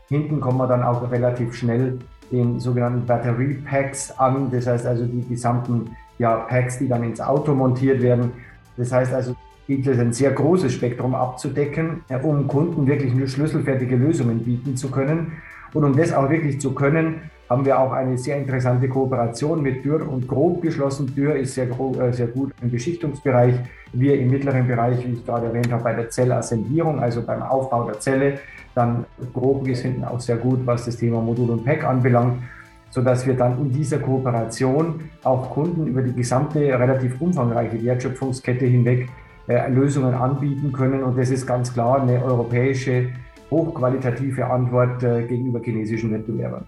Hinten 0.09 0.39
kommen 0.39 0.57
wir 0.57 0.67
dann 0.67 0.83
auch 0.83 1.09
relativ 1.11 1.53
schnell 1.53 1.99
den 2.31 2.59
sogenannten 2.59 3.05
Battery 3.05 3.55
Packs 3.55 4.11
an. 4.17 4.51
Das 4.51 4.67
heißt 4.67 4.85
also 4.85 5.05
die 5.05 5.27
gesamten 5.27 5.95
ja, 6.19 6.35
Packs, 6.35 6.79
die 6.79 6.87
dann 6.87 7.03
ins 7.03 7.21
Auto 7.21 7.53
montiert 7.53 8.01
werden. 8.01 8.31
Das 8.75 8.91
heißt 8.91 9.13
also, 9.13 9.35
gilt 9.67 9.87
es 9.87 9.99
ein 9.99 10.13
sehr 10.13 10.31
großes 10.31 10.73
Spektrum 10.73 11.13
abzudecken, 11.13 12.01
um 12.23 12.47
Kunden 12.47 12.87
wirklich 12.87 13.13
nur 13.13 13.27
schlüsselfertige 13.27 13.95
Lösungen 13.95 14.39
bieten 14.39 14.77
zu 14.77 14.89
können. 14.89 15.33
Und 15.73 15.83
um 15.83 15.95
das 15.95 16.13
auch 16.13 16.29
wirklich 16.29 16.59
zu 16.59 16.73
können, 16.73 17.21
haben 17.49 17.65
wir 17.65 17.79
auch 17.79 17.93
eine 17.93 18.17
sehr 18.17 18.37
interessante 18.37 18.89
Kooperation 18.89 19.61
mit 19.61 19.85
Dürr 19.85 20.07
und 20.07 20.27
Grob 20.27 20.61
geschlossen. 20.61 21.13
Dürr 21.15 21.35
ist 21.35 21.53
sehr, 21.53 21.67
äh, 21.67 22.11
sehr 22.11 22.27
gut 22.27 22.51
im 22.61 22.69
Beschichtungsbereich. 22.69 23.55
Wir 23.93 24.19
im 24.19 24.29
mittleren 24.29 24.67
Bereich, 24.67 25.05
wie 25.07 25.13
ich 25.13 25.25
gerade 25.25 25.47
erwähnt 25.47 25.71
habe, 25.71 25.83
bei 25.83 25.93
der 25.93 26.09
Zellassemblierung, 26.09 26.99
also 26.99 27.21
beim 27.21 27.41
Aufbau 27.41 27.85
der 27.85 27.99
Zelle. 27.99 28.39
Dann 28.75 29.05
Grob 29.33 29.67
ist 29.67 29.81
hinten 29.81 30.03
auch 30.03 30.19
sehr 30.19 30.37
gut, 30.37 30.59
was 30.65 30.85
das 30.85 30.97
Thema 30.97 31.21
Modul 31.21 31.51
und 31.51 31.65
Pack 31.65 31.85
anbelangt, 31.85 32.43
sodass 32.89 33.25
wir 33.25 33.33
dann 33.33 33.57
in 33.59 33.71
dieser 33.71 33.99
Kooperation 33.99 35.09
auch 35.23 35.49
Kunden 35.51 35.87
über 35.87 36.01
die 36.01 36.13
gesamte 36.13 36.59
relativ 36.59 37.19
umfangreiche 37.21 37.81
Wertschöpfungskette 37.81 38.65
hinweg 38.65 39.07
äh, 39.47 39.69
Lösungen 39.69 40.13
anbieten 40.13 40.73
können. 40.73 41.01
Und 41.01 41.17
das 41.17 41.29
ist 41.29 41.47
ganz 41.47 41.73
klar 41.73 42.01
eine 42.01 42.21
europäische 42.23 43.09
hochqualitative 43.49 44.45
Antwort 44.45 45.03
äh, 45.03 45.23
gegenüber 45.23 45.59
chinesischen 45.61 46.11
Wettbewerbern. 46.11 46.65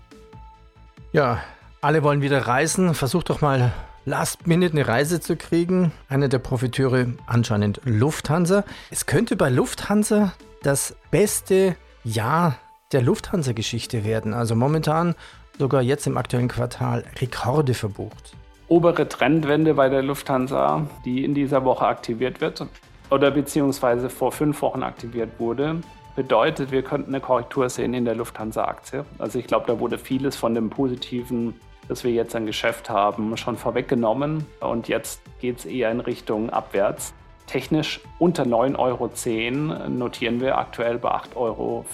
Ja, 1.12 1.40
alle 1.82 2.04
wollen 2.04 2.22
wieder 2.22 2.48
reisen. 2.48 2.94
Versucht 2.94 3.30
doch 3.30 3.42
mal 3.42 3.74
Last 4.06 4.48
Minute 4.48 4.74
eine 4.74 4.88
Reise 4.88 5.20
zu 5.20 5.36
kriegen. 5.36 5.92
Einer 6.08 6.30
der 6.30 6.40
Profiteure 6.40 7.08
anscheinend 7.28 7.82
Lufthansa. 7.86 8.64
Es 8.92 9.06
könnte 9.06 9.36
bei 9.36 9.50
Lufthansa 9.50 10.34
das 10.64 10.96
beste 11.12 11.76
Jahr 12.04 12.58
der 12.92 13.02
Lufthansa-Geschichte 13.02 14.04
werden. 14.04 14.34
Also 14.34 14.56
momentan 14.56 15.16
sogar 15.58 15.82
jetzt 15.82 16.08
im 16.08 16.18
aktuellen 16.18 16.48
Quartal 16.48 17.04
Rekorde 17.20 17.74
verbucht. 17.74 18.34
Obere 18.68 19.08
Trendwende 19.08 19.74
bei 19.74 19.90
der 19.90 20.04
Lufthansa, 20.04 20.88
die 21.06 21.26
in 21.26 21.34
dieser 21.34 21.66
Woche 21.66 21.86
aktiviert 21.86 22.40
wird 22.40 22.66
oder 23.10 23.32
beziehungsweise 23.32 24.10
vor 24.10 24.32
fünf 24.32 24.62
Wochen 24.62 24.84
aktiviert 24.84 25.40
wurde, 25.40 25.82
bedeutet, 26.20 26.72
wir 26.72 26.82
könnten 26.82 27.12
eine 27.12 27.22
Korrektur 27.22 27.70
sehen 27.70 27.94
in 27.94 28.04
der 28.04 28.14
Lufthansa-Aktie. 28.14 29.06
Also 29.20 29.40
ich 29.40 29.48
glaube, 29.48 29.68
da 29.68 29.80
wurde 29.80 29.98
vieles 29.98 30.36
von 30.36 30.54
dem 30.54 30.70
Positiven, 30.70 31.54
das 31.88 32.04
wir 32.04 32.12
jetzt 32.12 32.36
an 32.36 32.46
Geschäft 32.46 32.90
haben, 32.90 33.38
schon 33.38 33.56
vorweggenommen. 33.56 34.46
Und 34.60 34.90
jetzt 34.90 35.22
geht 35.40 35.60
es 35.60 35.66
eher 35.66 35.90
in 35.90 36.02
Richtung 36.02 36.50
abwärts. 36.50 37.14
Technisch 37.48 38.02
unter 38.18 38.44
9,10 38.44 38.78
Euro 38.80 39.88
notieren 39.88 40.42
wir 40.42 40.58
aktuell 40.58 40.98
bei 40.98 41.10
8,50 41.10 41.36
Euro. 41.36 41.86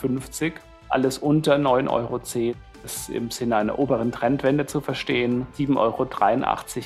Alles 0.89 1.19
unter 1.19 1.57
9,10 1.57 1.89
Euro 1.91 2.19
ist 2.83 3.09
im 3.11 3.29
Sinne 3.29 3.57
einer 3.57 3.77
oberen 3.77 4.11
Trendwende 4.11 4.65
zu 4.65 4.81
verstehen. 4.81 5.45
7,83 5.55 5.77
Euro 5.77 6.07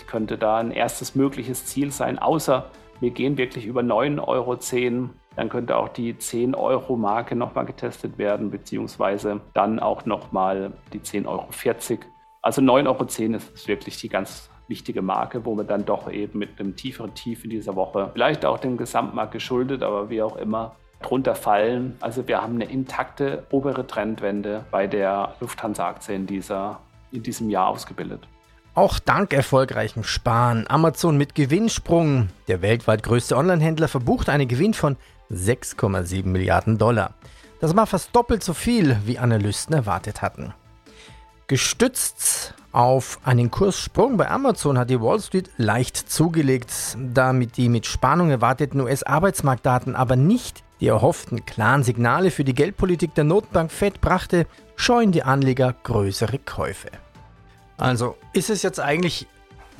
könnte 0.08 0.38
da 0.38 0.58
ein 0.58 0.72
erstes 0.72 1.16
mögliches 1.16 1.66
Ziel 1.66 1.94
sein, 1.94 2.20
außer 2.20 2.66
wir 3.00 3.12
gehen 3.12 3.38
wirklich 3.38 3.66
über 3.66 3.80
9,10 3.80 4.28
Euro 4.28 4.58
dann 5.40 5.48
könnte 5.48 5.78
auch 5.78 5.88
die 5.88 6.16
10-Euro-Marke 6.16 7.34
nochmal 7.34 7.66
getestet 7.66 8.18
werden, 8.18 8.52
beziehungsweise 8.52 9.40
dann 9.54 9.80
auch 9.80 10.06
nochmal 10.06 10.74
die 10.92 11.00
10,40 11.00 11.28
Euro. 11.28 11.48
Also 12.42 12.62
9,10 12.62 12.88
Euro 12.88 13.36
ist 13.38 13.68
wirklich 13.70 13.98
die 14.02 14.10
ganz 14.10 14.50
wichtige 14.68 15.02
Marke, 15.02 15.46
wo 15.46 15.56
wir 15.56 15.64
dann 15.64 15.86
doch 15.86 16.12
eben 16.12 16.40
mit 16.40 16.60
einem 16.60 16.76
tieferen 16.76 17.14
Tief 17.14 17.46
in 17.46 17.52
dieser 17.52 17.78
Woche, 17.78 18.10
vielleicht 18.12 18.44
auch 18.44 18.60
dem 18.60 18.76
Gesamtmarkt 18.76 19.32
geschuldet, 19.32 19.82
aber 19.82 20.10
wie 20.10 20.22
auch 20.22 20.36
immer, 20.36 20.76
drunter 21.02 21.36
fallen. 21.36 21.96
Also 22.02 22.28
wir 22.28 22.42
haben 22.42 22.56
eine 22.56 22.66
intakte 22.66 23.48
obere 23.50 23.88
Trendwende 23.88 24.66
bei 24.72 24.88
der 24.88 25.36
Lufthansa-Aktie 25.40 26.16
in, 26.16 26.28
in 27.14 27.24
diesem 27.24 27.50
Jahr 27.50 27.70
ausgebildet. 27.70 28.28
Auch 28.76 29.00
dank 29.00 29.34
erfolgreichem 29.34 30.04
Sparen. 30.04 30.66
Amazon 30.70 31.18
mit 31.18 31.36
Gewinnsprung. 31.36 32.30
Der 32.48 32.62
weltweit 32.62 33.04
größte 33.04 33.36
Onlinehändler 33.36 33.88
verbucht 33.88 34.30
einen 34.30 34.48
Gewinn 34.48 34.74
von 34.74 34.96
6,7 35.32 36.26
Milliarden 36.26 36.78
Dollar. 36.78 37.14
Das 37.60 37.76
war 37.76 37.88
fast 37.88 38.16
doppelt 38.16 38.44
so 38.44 38.54
viel, 38.54 38.98
wie 39.06 39.20
Analysten 39.20 39.76
erwartet 39.76 40.22
hatten. 40.22 40.54
Gestützt 41.48 42.54
auf 42.72 43.20
einen 43.24 43.50
Kurssprung 43.50 44.18
bei 44.18 44.30
Amazon 44.30 44.78
hat 44.78 44.92
die 44.92 45.02
Wall 45.02 45.20
Street 45.20 45.50
leicht 45.58 45.98
zugelegt, 45.98 46.72
damit 46.98 47.58
die 47.58 47.68
mit 47.68 47.88
Spannung 47.88 48.30
erwarteten 48.30 48.80
US-Arbeitsmarktdaten 48.82 49.96
aber 49.96 50.16
nicht 50.16 50.64
die 50.80 50.88
erhofften 50.88 51.46
klaren 51.46 51.84
Signale 51.84 52.30
für 52.32 52.44
die 52.44 52.54
Geldpolitik 52.54 53.16
der 53.16 53.24
Notenbank 53.24 53.72
Fed 53.72 54.00
brachte, 54.00 54.46
scheuen 54.76 55.12
die 55.12 55.24
Anleger 55.24 55.74
größere 55.84 56.38
Käufe. 56.38 56.90
Also 57.80 58.18
ist 58.34 58.50
es 58.50 58.62
jetzt 58.62 58.80
eigentlich 58.80 59.26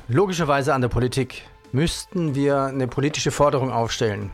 logischerweise 0.08 0.72
an 0.72 0.80
der 0.80 0.88
Politik, 0.88 1.42
müssten 1.72 2.34
wir 2.34 2.62
eine 2.62 2.88
politische 2.88 3.30
Forderung 3.30 3.70
aufstellen 3.70 4.30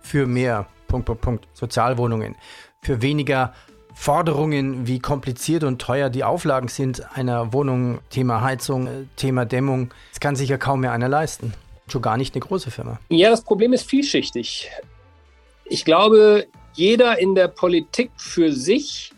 für 0.00 0.26
mehr 0.26 0.66
Punkt, 0.86 1.06
Punkt, 1.06 1.20
Punkt, 1.20 1.48
Sozialwohnungen, 1.52 2.36
für 2.80 3.02
weniger 3.02 3.52
Forderungen, 3.92 4.86
wie 4.86 5.00
kompliziert 5.00 5.64
und 5.64 5.80
teuer 5.80 6.08
die 6.08 6.22
Auflagen 6.22 6.68
sind 6.68 7.04
einer 7.16 7.52
Wohnung, 7.52 7.98
Thema 8.10 8.40
Heizung, 8.40 9.08
Thema 9.16 9.44
Dämmung. 9.44 9.92
Das 10.12 10.20
kann 10.20 10.36
sich 10.36 10.48
ja 10.48 10.56
kaum 10.56 10.80
mehr 10.80 10.92
einer 10.92 11.08
leisten. 11.08 11.52
Schon 11.88 12.02
gar 12.02 12.16
nicht 12.16 12.34
eine 12.34 12.40
große 12.40 12.70
Firma. 12.70 13.00
Ja, 13.08 13.30
das 13.30 13.42
Problem 13.42 13.72
ist 13.72 13.90
vielschichtig. 13.90 14.70
Ich 15.64 15.84
glaube, 15.84 16.46
jeder 16.74 17.18
in 17.18 17.34
der 17.34 17.48
Politik 17.48 18.12
für 18.16 18.52
sich 18.52 19.12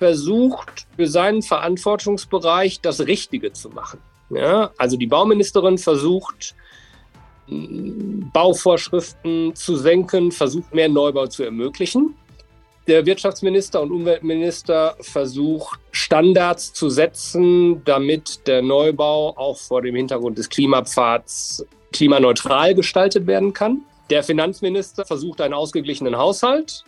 versucht, 0.00 0.86
für 0.96 1.06
seinen 1.06 1.42
Verantwortungsbereich 1.42 2.80
das 2.80 3.06
Richtige 3.06 3.52
zu 3.52 3.68
machen. 3.68 4.00
Ja, 4.30 4.70
also 4.78 4.96
die 4.96 5.06
Bauministerin 5.06 5.76
versucht, 5.76 6.54
Bauvorschriften 7.46 9.54
zu 9.54 9.76
senken, 9.76 10.32
versucht 10.32 10.74
mehr 10.74 10.88
Neubau 10.88 11.26
zu 11.26 11.42
ermöglichen. 11.42 12.14
Der 12.86 13.04
Wirtschaftsminister 13.04 13.82
und 13.82 13.92
Umweltminister 13.92 14.96
versucht, 15.00 15.78
Standards 15.90 16.72
zu 16.72 16.88
setzen, 16.88 17.84
damit 17.84 18.46
der 18.46 18.62
Neubau 18.62 19.36
auch 19.36 19.58
vor 19.58 19.82
dem 19.82 19.96
Hintergrund 19.96 20.38
des 20.38 20.48
Klimapfads 20.48 21.66
klimaneutral 21.92 22.74
gestaltet 22.74 23.26
werden 23.26 23.52
kann. 23.52 23.82
Der 24.08 24.22
Finanzminister 24.22 25.04
versucht 25.04 25.42
einen 25.42 25.54
ausgeglichenen 25.54 26.16
Haushalt. 26.16 26.84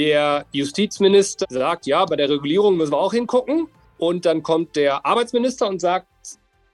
Der 0.00 0.46
Justizminister 0.52 1.44
sagt, 1.50 1.84
ja, 1.84 2.06
bei 2.06 2.16
der 2.16 2.30
Regulierung 2.30 2.78
müssen 2.78 2.92
wir 2.92 2.98
auch 2.98 3.12
hingucken. 3.12 3.68
Und 3.98 4.24
dann 4.24 4.42
kommt 4.42 4.74
der 4.76 5.04
Arbeitsminister 5.04 5.68
und 5.68 5.78
sagt, 5.78 6.06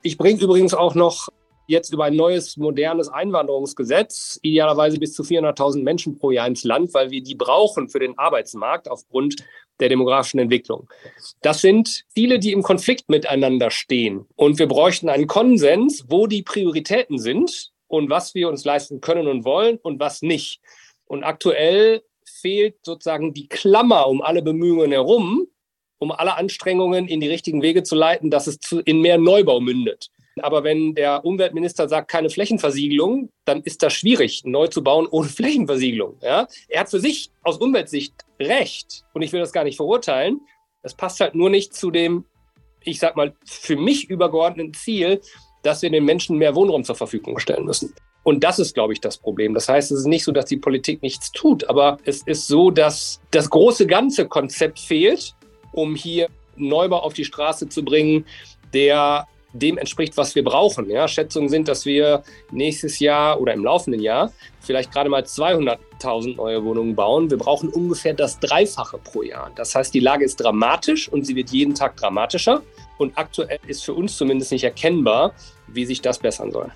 ich 0.03 0.17
bringe 0.17 0.41
übrigens 0.41 0.75
auch 0.75 0.95
noch 0.95 1.27
jetzt 1.67 1.93
über 1.93 2.05
ein 2.05 2.15
neues, 2.15 2.57
modernes 2.57 3.09
Einwanderungsgesetz, 3.09 4.39
idealerweise 4.43 5.01
bis 5.01 5.13
zu 5.13 5.25
400.000 5.25 5.83
Menschen 5.83 6.17
pro 6.17 6.31
Jahr 6.31 6.47
ins 6.47 6.63
Land, 6.63 6.95
weil 6.95 7.11
wir 7.11 7.21
die 7.21 7.35
brauchen 7.35 7.89
für 7.89 7.99
den 7.99 8.17
Arbeitsmarkt 8.17 8.89
aufgrund 8.89 9.45
der 9.81 9.89
demografischen 9.89 10.39
Entwicklung. 10.39 10.89
Das 11.43 11.61
sind 11.61 12.05
Ziele, 12.15 12.39
die 12.39 12.53
im 12.53 12.63
Konflikt 12.63 13.09
miteinander 13.09 13.73
stehen. 13.73 14.27
Und 14.37 14.61
wir 14.61 14.69
bräuchten 14.69 15.09
einen 15.09 15.27
Konsens, 15.27 16.05
wo 16.07 16.29
die 16.29 16.45
Prioritäten 16.45 17.19
sind 17.19 17.73
und 17.89 18.09
was 18.09 18.37
wir 18.37 18.49
uns 18.49 18.65
leisten 18.65 19.01
können 19.01 19.27
und 19.27 19.45
wollen 19.45 19.79
und 19.79 19.99
was 19.99 20.23
nicht. 20.23 20.61
Und 21.07 21.25
aktuell 21.25 22.05
fehlt 22.41 22.77
sozusagen 22.83 23.35
die 23.35 23.49
Klammer 23.49 24.09
um 24.09 24.23
alle 24.23 24.43
Bemühungen 24.43 24.93
herum, 24.93 25.47
um 25.99 26.13
alle 26.13 26.37
Anstrengungen 26.37 27.09
in 27.09 27.21
die 27.21 27.29
richtigen 27.29 27.63
Wege 27.63 27.83
zu 27.83 27.95
leiten, 27.95 28.31
dass 28.31 28.47
es 28.47 28.59
zu, 28.59 28.81
in 28.81 29.01
mehr 29.01 29.19
Neubau 29.19 29.61
mündet. 29.61 30.11
Aber 30.43 30.65
wenn 30.65 30.95
der 30.95 31.25
Umweltminister 31.25 31.89
sagt, 31.89 32.11
keine 32.11 32.29
Flächenversiegelung, 32.29 33.31
dann 33.47 33.63
ist 33.63 33.83
das 33.83 33.95
schwierig, 33.95 34.43
neu 34.45 34.67
zu 34.67 34.85
bauen 34.85 35.07
ohne 35.07 35.29
Flächenversiegelung. 35.29 36.19
Ja? 36.23 36.47
Er 36.69 36.81
hat 36.81 36.91
für 36.91 37.01
sich 37.01 37.31
aus 37.43 37.57
Umweltsicht 37.59 38.15
recht 38.39 39.05
und 39.15 39.23
ich 39.23 39.33
will 39.33 39.41
das 39.41 39.53
gar 39.53 39.65
nicht 39.65 39.77
verurteilen. 39.77 40.41
Es 40.83 40.95
passt 40.95 41.21
halt 41.21 41.35
nur 41.35 41.49
nicht 41.49 41.75
zu 41.75 41.91
dem, 41.91 42.27
ich 42.83 42.99
sag 42.99 43.17
mal, 43.17 43.35
für 43.45 43.77
mich 43.77 44.11
übergeordneten 44.11 44.75
Ziel, 44.75 45.21
dass 45.63 45.83
wir 45.83 45.91
den 45.91 46.05
Menschen 46.05 46.37
mehr 46.37 46.55
Wohnraum 46.55 46.85
zur 46.85 46.95
Verfügung 46.95 47.39
stellen 47.39 47.65
müssen. 47.65 47.95
Und 48.27 48.43
das 48.43 48.59
ist, 48.59 48.75
glaube 48.75 48.93
ich, 48.93 49.01
das 49.01 49.19
Problem. 49.19 49.55
Das 49.55 49.69
heißt, 49.69 49.93
es 49.93 50.01
ist 50.01 50.07
nicht 50.07 50.25
so, 50.25 50.33
dass 50.33 50.47
die 50.47 50.57
Politik 50.57 51.01
nichts 51.01 51.31
tut, 51.31 51.71
aber 51.71 51.99
es 52.05 52.23
ist 52.23 52.49
so, 52.49 52.73
dass 52.73 53.21
das 53.31 53.49
große 53.49 53.87
ganze 53.87 54.27
Konzept 54.27 54.81
fehlt, 54.81 55.37
um 55.71 55.95
hier 55.95 56.27
Neubau 56.57 56.99
auf 56.99 57.13
die 57.13 57.25
Straße 57.25 57.69
zu 57.69 57.85
bringen, 57.85 58.25
der 58.75 59.29
dem 59.53 59.79
entspricht, 59.79 60.17
was 60.17 60.35
wir 60.35 60.43
brauchen. 60.43 60.91
Ja, 60.91 61.07
Schätzungen 61.07 61.49
sind, 61.49 61.69
dass 61.69 61.87
wir 61.87 62.25
nächstes 62.51 62.99
Jahr 62.99 63.41
oder 63.41 63.55
im 63.55 63.63
laufenden 63.63 64.03
Jahr 64.03 64.33
vielleicht 64.59 64.91
gerade 64.91 65.09
mal 65.09 65.23
200.000 65.23 66.35
neue 66.35 66.65
Wohnungen 66.65 66.97
bauen. 66.97 67.31
Wir 67.31 67.39
brauchen 67.39 67.69
ungefähr 67.69 68.13
das 68.13 68.41
Dreifache 68.41 68.99
pro 68.99 69.23
Jahr. 69.23 69.53
Das 69.55 69.73
heißt, 69.73 69.95
die 69.95 70.01
Lage 70.01 70.25
ist 70.25 70.41
dramatisch 70.41 71.09
und 71.09 71.25
sie 71.25 71.37
wird 71.37 71.51
jeden 71.51 71.77
Tag 71.77 71.97
dramatischer. 71.97 72.63
Und 72.99 73.17
aktuell 73.17 73.61
ist 73.69 73.85
für 73.85 73.95
uns 73.95 74.17
zumindest 74.17 74.51
nicht 74.51 74.65
erkennbar, 74.65 75.33
wie 75.69 75.87
sich 75.87 76.01
das 76.03 76.19
bessern 76.19 76.51
soll. 76.51 76.73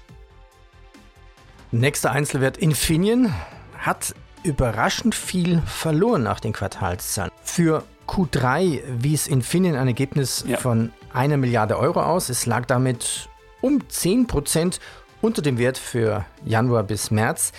Nächster 1.72 2.10
Einzelwert 2.10 2.56
Infineon 2.56 3.32
hat 3.78 4.16
überraschend 4.42 5.14
viel 5.14 5.62
verloren 5.66 6.24
nach 6.24 6.40
den 6.40 6.52
Quartalszahlen. 6.52 7.30
Für 7.44 7.84
Q3 8.08 8.82
wies 8.98 9.28
Infineon 9.28 9.76
ein 9.76 9.86
Ergebnis 9.86 10.44
ja. 10.48 10.56
von 10.56 10.92
einer 11.12 11.36
Milliarde 11.36 11.78
Euro 11.78 12.02
aus. 12.02 12.28
Es 12.28 12.44
lag 12.44 12.66
damit 12.66 13.28
um 13.60 13.88
10 13.88 14.26
Prozent 14.26 14.80
unter 15.20 15.42
dem 15.42 15.58
Wert 15.58 15.78
für 15.78 16.24
Januar 16.44 16.82
bis 16.82 17.12
März. 17.12 17.52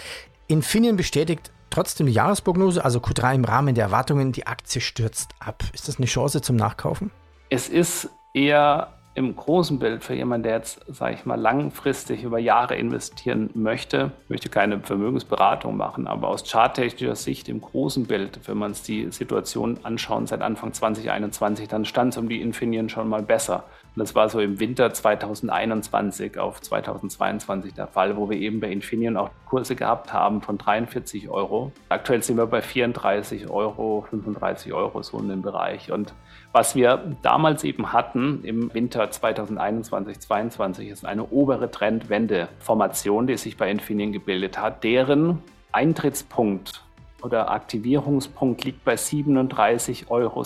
Infineon 0.47 0.97
bestätigt 0.97 1.49
trotzdem 1.69 2.07
die 2.07 2.13
Jahresprognose, 2.13 2.83
also 2.83 2.99
Q3 2.99 3.35
im 3.35 3.45
Rahmen 3.45 3.75
der 3.75 3.85
Erwartungen, 3.85 4.33
die 4.33 4.45
Aktie 4.45 4.81
stürzt 4.81 5.29
ab. 5.39 5.63
Ist 5.71 5.87
das 5.87 5.97
eine 5.97 6.05
Chance 6.05 6.41
zum 6.41 6.57
Nachkaufen? 6.57 7.11
Es 7.49 7.69
ist 7.69 8.09
eher 8.33 9.00
im 9.13 9.35
großen 9.35 9.77
Bild 9.77 10.03
für 10.03 10.13
jemanden, 10.13 10.43
der 10.43 10.55
jetzt, 10.55 10.85
sage 10.87 11.15
ich 11.15 11.25
mal, 11.25 11.39
langfristig 11.39 12.23
über 12.23 12.39
Jahre 12.39 12.75
investieren 12.75 13.49
möchte, 13.53 14.11
möchte 14.29 14.47
keine 14.47 14.79
Vermögensberatung 14.79 15.75
machen, 15.75 16.07
aber 16.07 16.29
aus 16.29 16.49
charttechnischer 16.49 17.15
Sicht 17.15 17.49
im 17.49 17.59
großen 17.59 18.05
Bild, 18.05 18.39
wenn 18.47 18.57
wir 18.57 18.65
uns 18.65 18.83
die 18.83 19.11
Situation 19.11 19.79
anschauen 19.83 20.27
seit 20.27 20.41
Anfang 20.41 20.73
2021, 20.73 21.67
dann 21.67 21.83
stand 21.83 22.13
es 22.13 22.17
um 22.17 22.29
die 22.29 22.41
Infineon 22.41 22.87
schon 22.87 23.09
mal 23.09 23.21
besser. 23.21 23.65
Und 23.93 23.99
das 23.99 24.15
war 24.15 24.29
so 24.29 24.39
im 24.39 24.61
Winter 24.61 24.93
2021 24.93 26.39
auf 26.39 26.61
2022 26.61 27.73
der 27.73 27.87
Fall, 27.87 28.15
wo 28.15 28.29
wir 28.29 28.37
eben 28.37 28.61
bei 28.61 28.71
Infineon 28.71 29.17
auch 29.17 29.31
Kurse 29.45 29.75
gehabt 29.75 30.13
haben 30.13 30.41
von 30.41 30.57
43 30.57 31.27
Euro. 31.27 31.73
Aktuell 31.89 32.23
sind 32.23 32.37
wir 32.37 32.47
bei 32.47 32.61
34 32.61 33.49
Euro, 33.49 34.05
35 34.09 34.71
Euro 34.71 35.03
so 35.03 35.19
in 35.19 35.27
dem 35.27 35.41
Bereich. 35.41 35.91
Und 35.91 36.13
was 36.53 36.75
wir 36.75 37.15
damals 37.21 37.63
eben 37.63 37.93
hatten 37.93 38.43
im 38.43 38.73
Winter 38.73 39.09
2021, 39.09 40.19
2022 40.19 40.89
ist 40.89 41.05
eine 41.05 41.27
obere 41.29 41.71
Trendwende-Formation, 41.71 43.27
die 43.27 43.37
sich 43.37 43.57
bei 43.57 43.71
Infineon 43.71 44.11
gebildet 44.11 44.59
hat, 44.59 44.83
deren 44.83 45.41
Eintrittspunkt 45.71 46.83
oder 47.21 47.51
Aktivierungspunkt 47.51 48.63
liegt 48.65 48.83
bei 48.83 48.95
37,66 48.95 50.09
Euro. 50.09 50.39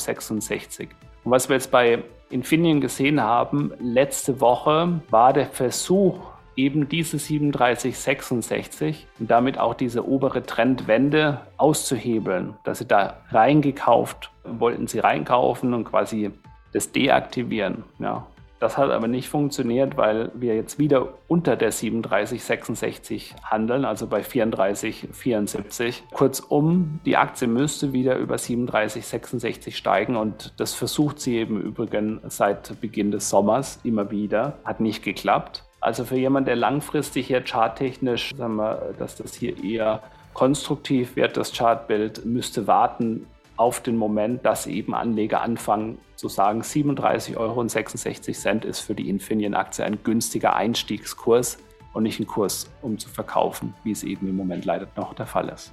Und 1.24 1.32
was 1.32 1.50
wir 1.50 1.56
jetzt 1.56 1.72
bei 1.72 2.04
Infineon 2.30 2.82
gesehen 2.82 3.22
haben, 3.22 3.72
letzte 3.80 4.41
Woche 4.41 5.02
war 5.10 5.34
der 5.34 5.48
Versuch, 5.48 6.35
eben 6.56 6.88
diese 6.89 7.18
3766 7.18 9.08
und 9.20 9.30
damit 9.32 9.58
auch 9.58 9.74
diese 9.74 10.08
obere 10.08 10.44
Trendwende 10.44 11.41
auszuhebeln, 11.58 12.56
dass 12.63 12.80
sie 12.80 12.88
da 12.88 13.18
reingekauft, 13.30 14.32
wollten 14.44 14.88
sie 14.88 15.00
reinkaufen 15.00 15.74
und 15.74 15.86
quasi 15.86 16.32
das 16.74 16.91
deaktivieren. 16.91 17.84
Ja. 18.00 18.28
Das 18.60 18.78
hat 18.78 18.89
aber 18.89 19.08
nicht 19.08 19.28
funktioniert, 19.28 19.98
weil 19.98 20.32
wir 20.34 20.56
jetzt 20.56 20.80
wieder 20.80 21.10
unter 21.28 21.58
der 21.58 21.72
3766 21.72 23.36
handeln, 23.44 23.84
also 23.84 24.08
bei 24.08 24.22
3474. 24.22 26.04
Kurzum, 26.13 27.02
die 27.06 27.18
Aktie 27.18 27.48
müsste 27.48 27.91
wieder 27.91 28.15
über 28.18 28.38
3766 28.38 29.76
steigen 29.76 30.15
und 30.15 30.54
das 30.58 30.74
versucht 30.74 31.20
sie 31.20 31.36
eben 31.36 31.62
übrigens 31.62 32.38
seit 32.38 32.80
Beginn 32.80 33.12
des 33.12 33.30
Sommers 33.30 33.80
immer 33.84 34.10
wieder. 34.10 34.58
Hat 34.63 34.80
nicht 34.80 35.04
geklappt. 35.04 35.64
Also 35.86 36.04
für 36.04 36.17
jemanden, 36.17 36.48
der 36.48 36.56
langfristig 36.56 37.28
hier 37.28 37.43
charttechnisch, 37.43 38.34
sagen 38.36 38.56
wir, 38.56 38.95
dass 38.98 39.17
das 39.17 39.36
hier 39.36 39.63
eher 39.63 40.02
konstruktiv 40.34 41.15
wird, 41.15 41.38
das 41.38 41.54
Chartbild, 41.54 42.26
müsste 42.26 42.65
warten 42.65 43.28
auf 43.56 43.82
den 43.82 43.95
Moment, 43.95 44.43
dass 44.43 44.65
eben 44.65 44.95
Anleger 44.95 45.41
anfangen 45.41 46.00
zu 46.15 46.28
sagen, 46.28 46.63
37,66 46.63 47.38
Euro 47.38 48.67
ist 48.67 48.80
für 48.80 48.95
die 48.95 49.08
Infineon-Aktie 49.10 49.86
ein 49.86 50.00
günstiger 50.04 50.56
Einstiegskurs 50.56 51.60
und 51.93 52.02
nicht 52.02 52.19
ein 52.19 52.26
Kurs, 52.26 52.67
um 52.82 52.98
zu 52.98 53.08
verkaufen, 53.08 53.76
wie 53.84 53.91
es 53.91 54.04
eben 54.04 54.28
im 54.28 54.38
Moment 54.38 54.65
leider 54.65 54.88
noch 54.95 55.13
der 55.13 55.28
Fall 55.28 55.50
ist. 55.50 55.71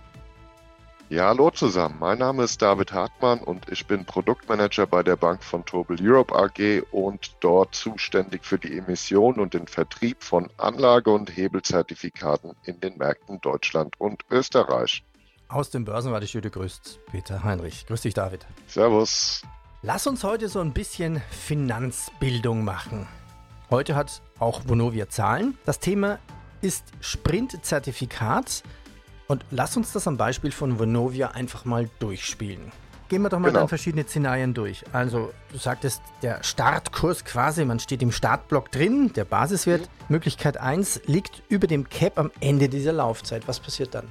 Ja, 1.12 1.26
hallo 1.26 1.50
zusammen. 1.50 1.96
Mein 2.00 2.20
Name 2.20 2.44
ist 2.44 2.62
David 2.62 2.94
Hartmann 2.94 3.40
und 3.40 3.70
ich 3.70 3.86
bin 3.86 4.06
Produktmanager 4.06 4.86
bei 4.86 5.02
der 5.02 5.16
Bank 5.16 5.44
von 5.44 5.62
Tobel 5.62 5.98
Europe 6.00 6.34
AG 6.34 6.84
und 6.90 7.36
dort 7.40 7.74
zuständig 7.74 8.46
für 8.46 8.58
die 8.58 8.78
Emission 8.78 9.38
und 9.38 9.52
den 9.52 9.66
Vertrieb 9.66 10.22
von 10.22 10.48
Anlage- 10.56 11.10
und 11.10 11.36
Hebelzertifikaten 11.36 12.52
in 12.64 12.80
den 12.80 12.96
Märkten 12.96 13.42
Deutschland 13.42 14.00
und 14.00 14.22
Österreich. 14.30 15.04
Aus 15.48 15.68
dem 15.68 15.84
Börsenwarte 15.84 16.26
Studio 16.26 16.50
grüßt 16.50 17.00
Peter 17.10 17.44
Heinrich. 17.44 17.84
Grüß 17.84 18.00
dich, 18.00 18.14
David. 18.14 18.46
Servus. 18.66 19.42
Lass 19.82 20.06
uns 20.06 20.24
heute 20.24 20.48
so 20.48 20.60
ein 20.60 20.72
bisschen 20.72 21.20
Finanzbildung 21.30 22.64
machen. 22.64 23.06
Heute 23.68 23.96
hat 23.96 24.22
auch 24.38 24.62
Vonovia 24.66 25.10
Zahlen. 25.10 25.58
Das 25.66 25.78
Thema 25.78 26.20
ist 26.62 26.84
Sprint-Zertifikat. 27.00 28.62
Und 29.32 29.46
lass 29.50 29.78
uns 29.78 29.92
das 29.92 30.06
am 30.06 30.18
Beispiel 30.18 30.52
von 30.52 30.78
Vonovia 30.78 31.28
einfach 31.28 31.64
mal 31.64 31.88
durchspielen. 32.00 32.70
Gehen 33.08 33.22
wir 33.22 33.30
doch 33.30 33.38
mal 33.38 33.48
genau. 33.48 33.60
dann 33.60 33.68
verschiedene 33.68 34.04
Szenarien 34.04 34.52
durch. 34.52 34.84
Also, 34.92 35.32
du 35.50 35.56
sagtest, 35.56 36.02
der 36.20 36.42
Startkurs 36.42 37.24
quasi, 37.24 37.64
man 37.64 37.80
steht 37.80 38.02
im 38.02 38.12
Startblock 38.12 38.70
drin, 38.70 39.10
der 39.14 39.24
Basiswert, 39.24 39.80
mhm. 39.80 39.86
Möglichkeit 40.10 40.58
1 40.58 41.04
liegt 41.06 41.42
über 41.48 41.66
dem 41.66 41.88
Cap 41.88 42.18
am 42.18 42.30
Ende 42.40 42.68
dieser 42.68 42.92
Laufzeit. 42.92 43.48
Was 43.48 43.58
passiert 43.58 43.94
dann? 43.94 44.06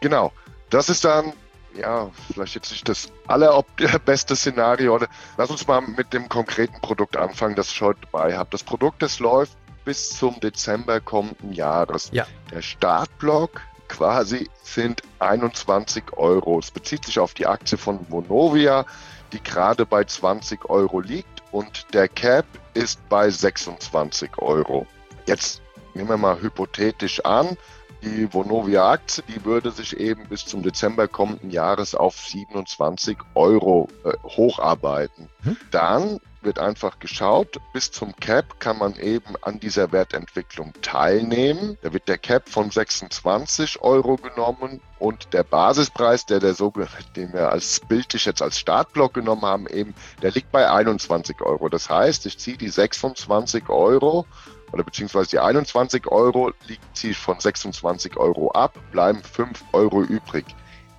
Genau, 0.00 0.32
das 0.70 0.88
ist 0.88 1.04
dann, 1.04 1.34
ja, 1.74 2.10
vielleicht 2.32 2.54
jetzt 2.54 2.70
nicht 2.70 2.88
das 2.88 3.12
allerbeste 3.26 4.34
Szenario. 4.34 4.98
Lass 5.36 5.50
uns 5.50 5.66
mal 5.66 5.82
mit 5.82 6.14
dem 6.14 6.30
konkreten 6.30 6.80
Produkt 6.80 7.18
anfangen, 7.18 7.54
das 7.54 7.68
ich 7.68 7.82
heute 7.82 8.00
dabei 8.10 8.34
habe. 8.34 8.48
Das 8.50 8.62
Produkt, 8.62 9.02
das 9.02 9.18
läuft 9.18 9.58
bis 9.84 10.08
zum 10.16 10.40
Dezember 10.40 11.02
kommenden 11.02 11.52
Jahres. 11.52 12.08
Ja. 12.12 12.26
Der 12.50 12.62
Startblock 12.62 13.60
quasi 13.88 14.48
sind 14.62 15.02
21 15.18 16.04
Euro. 16.16 16.58
Es 16.58 16.70
bezieht 16.70 17.04
sich 17.04 17.18
auf 17.18 17.34
die 17.34 17.46
Aktie 17.46 17.78
von 17.78 18.00
Vonovia, 18.08 18.84
die 19.32 19.42
gerade 19.42 19.84
bei 19.86 20.04
20 20.04 20.68
Euro 20.70 21.00
liegt 21.00 21.42
und 21.52 21.86
der 21.92 22.08
Cap 22.08 22.46
ist 22.74 23.06
bei 23.08 23.30
26 23.30 24.38
Euro. 24.38 24.86
Jetzt 25.26 25.62
nehmen 25.94 26.08
wir 26.08 26.16
mal 26.16 26.40
hypothetisch 26.40 27.24
an, 27.24 27.56
die 28.04 28.32
Vonovia-Aktie, 28.32 29.24
die 29.28 29.44
würde 29.44 29.70
sich 29.70 29.96
eben 29.96 30.28
bis 30.28 30.44
zum 30.44 30.62
Dezember 30.62 31.08
kommenden 31.08 31.50
Jahres 31.50 31.94
auf 31.94 32.16
27 32.16 33.16
Euro 33.34 33.88
äh, 34.04 34.12
hocharbeiten. 34.22 35.28
Hm? 35.42 35.56
Dann 35.70 36.20
wird 36.44 36.58
einfach 36.58 36.98
geschaut, 36.98 37.58
bis 37.72 37.90
zum 37.90 38.14
Cap 38.16 38.60
kann 38.60 38.78
man 38.78 38.96
eben 38.96 39.34
an 39.42 39.60
dieser 39.60 39.92
Wertentwicklung 39.92 40.72
teilnehmen. 40.82 41.78
Da 41.82 41.92
wird 41.92 42.06
der 42.06 42.18
Cap 42.18 42.48
von 42.48 42.70
26 42.70 43.80
Euro 43.80 44.16
genommen 44.16 44.80
und 44.98 45.32
der 45.32 45.42
Basispreis, 45.42 46.26
der 46.26 46.40
der 46.40 46.54
den 46.54 47.32
wir 47.32 47.50
als 47.50 47.80
bildlich 47.80 48.26
jetzt 48.26 48.42
als 48.42 48.58
Startblock 48.58 49.14
genommen 49.14 49.42
haben, 49.42 49.66
eben, 49.66 49.94
der 50.22 50.30
liegt 50.30 50.52
bei 50.52 50.70
21 50.70 51.40
Euro. 51.40 51.68
Das 51.68 51.88
heißt, 51.88 52.26
ich 52.26 52.38
ziehe 52.38 52.58
die 52.58 52.68
26 52.68 53.68
Euro 53.68 54.26
oder 54.72 54.84
beziehungsweise 54.84 55.30
die 55.30 55.38
21 55.38 56.06
Euro 56.08 56.52
liegt 56.66 57.04
ich 57.04 57.16
von 57.16 57.38
26 57.38 58.16
Euro 58.16 58.50
ab, 58.50 58.78
bleiben 58.92 59.22
5 59.22 59.64
Euro 59.72 60.02
übrig. 60.02 60.44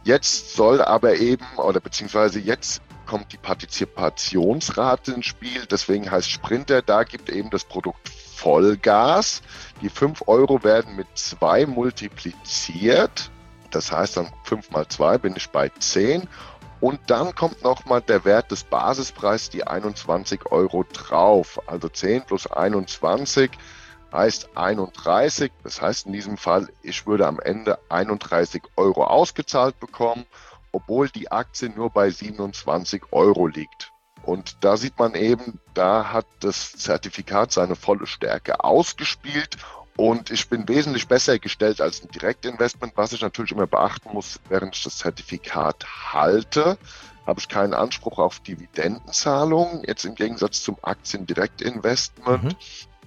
Jetzt 0.04 0.56
soll 0.56 0.82
aber 0.82 1.16
eben, 1.16 1.46
oder 1.58 1.80
beziehungsweise 1.80 2.40
jetzt 2.40 2.82
kommt 3.06 3.32
die 3.32 3.38
Partizipationsrate 3.38 5.14
ins 5.14 5.26
Spiel. 5.26 5.66
Deswegen 5.66 6.10
heißt 6.10 6.30
Sprinter, 6.30 6.82
da 6.82 7.04
gibt 7.04 7.30
eben 7.30 7.50
das 7.50 7.64
Produkt 7.64 8.10
Vollgas. 8.10 9.42
Die 9.82 9.90
5 9.90 10.24
Euro 10.28 10.64
werden 10.64 10.96
mit 10.96 11.08
2 11.16 11.66
multipliziert. 11.66 13.32
Das 13.72 13.92
heißt 13.92 14.18
dann 14.18 14.32
5 14.44 14.72
mal 14.72 14.88
2 14.88 15.18
bin 15.18 15.36
ich 15.36 15.50
bei 15.50 15.70
10. 15.70 16.28
Und 16.82 17.00
dann 17.08 17.34
kommt 17.36 17.64
nochmal 17.64 18.02
der 18.02 18.26
Wert 18.26 18.52
des 18.52 18.64
Basispreises, 18.64 19.50
die 19.50 19.66
21 19.66 20.52
Euro 20.52 20.84
drauf. 20.84 21.62
Also 21.68 21.90
10 21.90 22.24
plus 22.26 22.48
21 22.48 23.52
heißt 24.12 24.50
31. 24.56 25.52
Das 25.64 25.82
heißt 25.82 26.06
in 26.06 26.14
diesem 26.14 26.38
Fall, 26.38 26.68
ich 26.82 27.08
würde 27.08 27.28
am 27.28 27.40
Ende 27.40 27.80
31 27.90 28.64
Euro 28.76 29.06
ausgezahlt 29.06 29.80
bekommen 29.80 30.26
obwohl 30.76 31.08
die 31.08 31.32
Aktie 31.32 31.70
nur 31.70 31.90
bei 31.90 32.10
27 32.10 33.04
Euro 33.12 33.48
liegt. 33.48 33.94
Und 34.24 34.58
da 34.62 34.76
sieht 34.76 35.00
man 35.00 35.16
eben, 35.16 35.62
da 35.74 36.12
hat 36.12 36.26
das 36.42 36.74
Zertifikat 36.74 37.54
seine 37.54 37.78
volle 37.78 38.08
Stärke 38.08 38.62
ausgespielt 38.62 39.56
und 39.98 40.30
ich 40.30 40.50
bin 40.50 40.68
wesentlich 40.68 41.08
besser 41.08 41.40
gestellt 41.40 41.80
als 41.80 42.04
ein 42.04 42.10
Direktinvestment, 42.10 42.94
was 42.96 43.14
ich 43.14 43.22
natürlich 43.22 43.52
immer 43.52 43.68
beachten 43.68 44.10
muss, 44.12 44.40
während 44.50 44.76
ich 44.76 44.84
das 44.84 44.98
Zertifikat 44.98 45.86
halte, 46.14 46.78
habe 47.26 47.40
ich 47.40 47.48
keinen 47.48 47.74
Anspruch 47.74 48.20
auf 48.20 48.40
Dividendenzahlungen, 48.42 49.84
jetzt 49.88 50.06
im 50.06 50.16
Gegensatz 50.16 50.62
zum 50.62 50.78
Aktiendirektinvestment. 50.82 52.44
Mhm. 52.44 52.56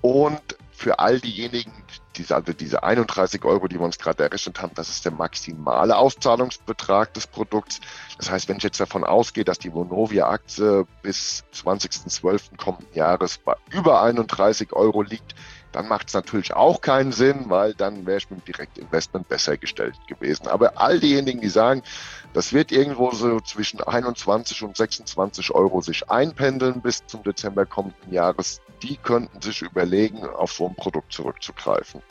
Und 0.01 0.41
für 0.71 0.99
all 1.01 1.21
diejenigen, 1.21 1.73
diese, 2.17 2.37
also 2.37 2.53
diese 2.53 2.85
31 2.85 3.45
Euro, 3.45 3.67
die 3.67 3.79
wir 3.79 3.85
uns 3.85 3.99
gerade 3.99 4.23
errechnet 4.23 4.63
haben, 4.63 4.73
das 4.75 4.89
ist 4.89 5.05
der 5.05 5.13
maximale 5.13 5.97
Auszahlungsbetrag 5.97 7.13
des 7.15 7.27
Produkts. 7.27 7.81
Das 8.17 8.31
heißt, 8.31 8.49
wenn 8.49 8.59
ich 8.59 8.63
jetzt 8.63 8.81
davon 8.81 9.05
ausgehe, 9.05 9.45
dass 9.45 9.59
die 9.59 9.73
Vonovia-Aktie 9.73 10.87
bis 11.03 11.45
20.12. 11.53 12.57
kommenden 12.57 12.95
Jahres 12.95 13.39
bei 13.39 13.57
über 13.71 14.03
31 14.03 14.73
Euro 14.73 15.03
liegt, 15.03 15.35
dann 15.73 15.89
macht 15.89 16.09
es 16.09 16.15
natürlich 16.15 16.55
auch 16.55 16.81
keinen 16.81 17.13
Sinn, 17.13 17.45
weil 17.49 17.75
dann 17.75 18.07
wäre 18.07 18.19
ich 18.19 18.31
mit 18.31 18.41
dem 18.41 18.45
Direktinvestment 18.47 19.29
besser 19.29 19.57
gestellt 19.57 19.95
gewesen. 20.07 20.49
Aber 20.49 20.81
all 20.81 20.99
diejenigen, 21.01 21.41
die 21.41 21.49
sagen, 21.49 21.83
das 22.33 22.53
wird 22.53 22.73
irgendwo 22.73 23.11
so 23.11 23.41
zwischen 23.41 23.81
21 23.81 24.63
und 24.63 24.77
26 24.77 25.55
Euro 25.55 25.81
sich 25.81 26.11
einpendeln 26.11 26.81
bis 26.81 27.07
zum 27.07 27.23
Dezember 27.23 27.67
kommenden 27.67 28.13
Jahres, 28.13 28.61
die 28.83 28.97
könnten 28.97 29.41
sich 29.41 29.63
überlegen, 29.63 30.25
auf 30.25 30.53
so 30.53 30.67
ein 30.67 30.75
Produkt 30.75 31.13
zurückzugreifen. 31.13 32.03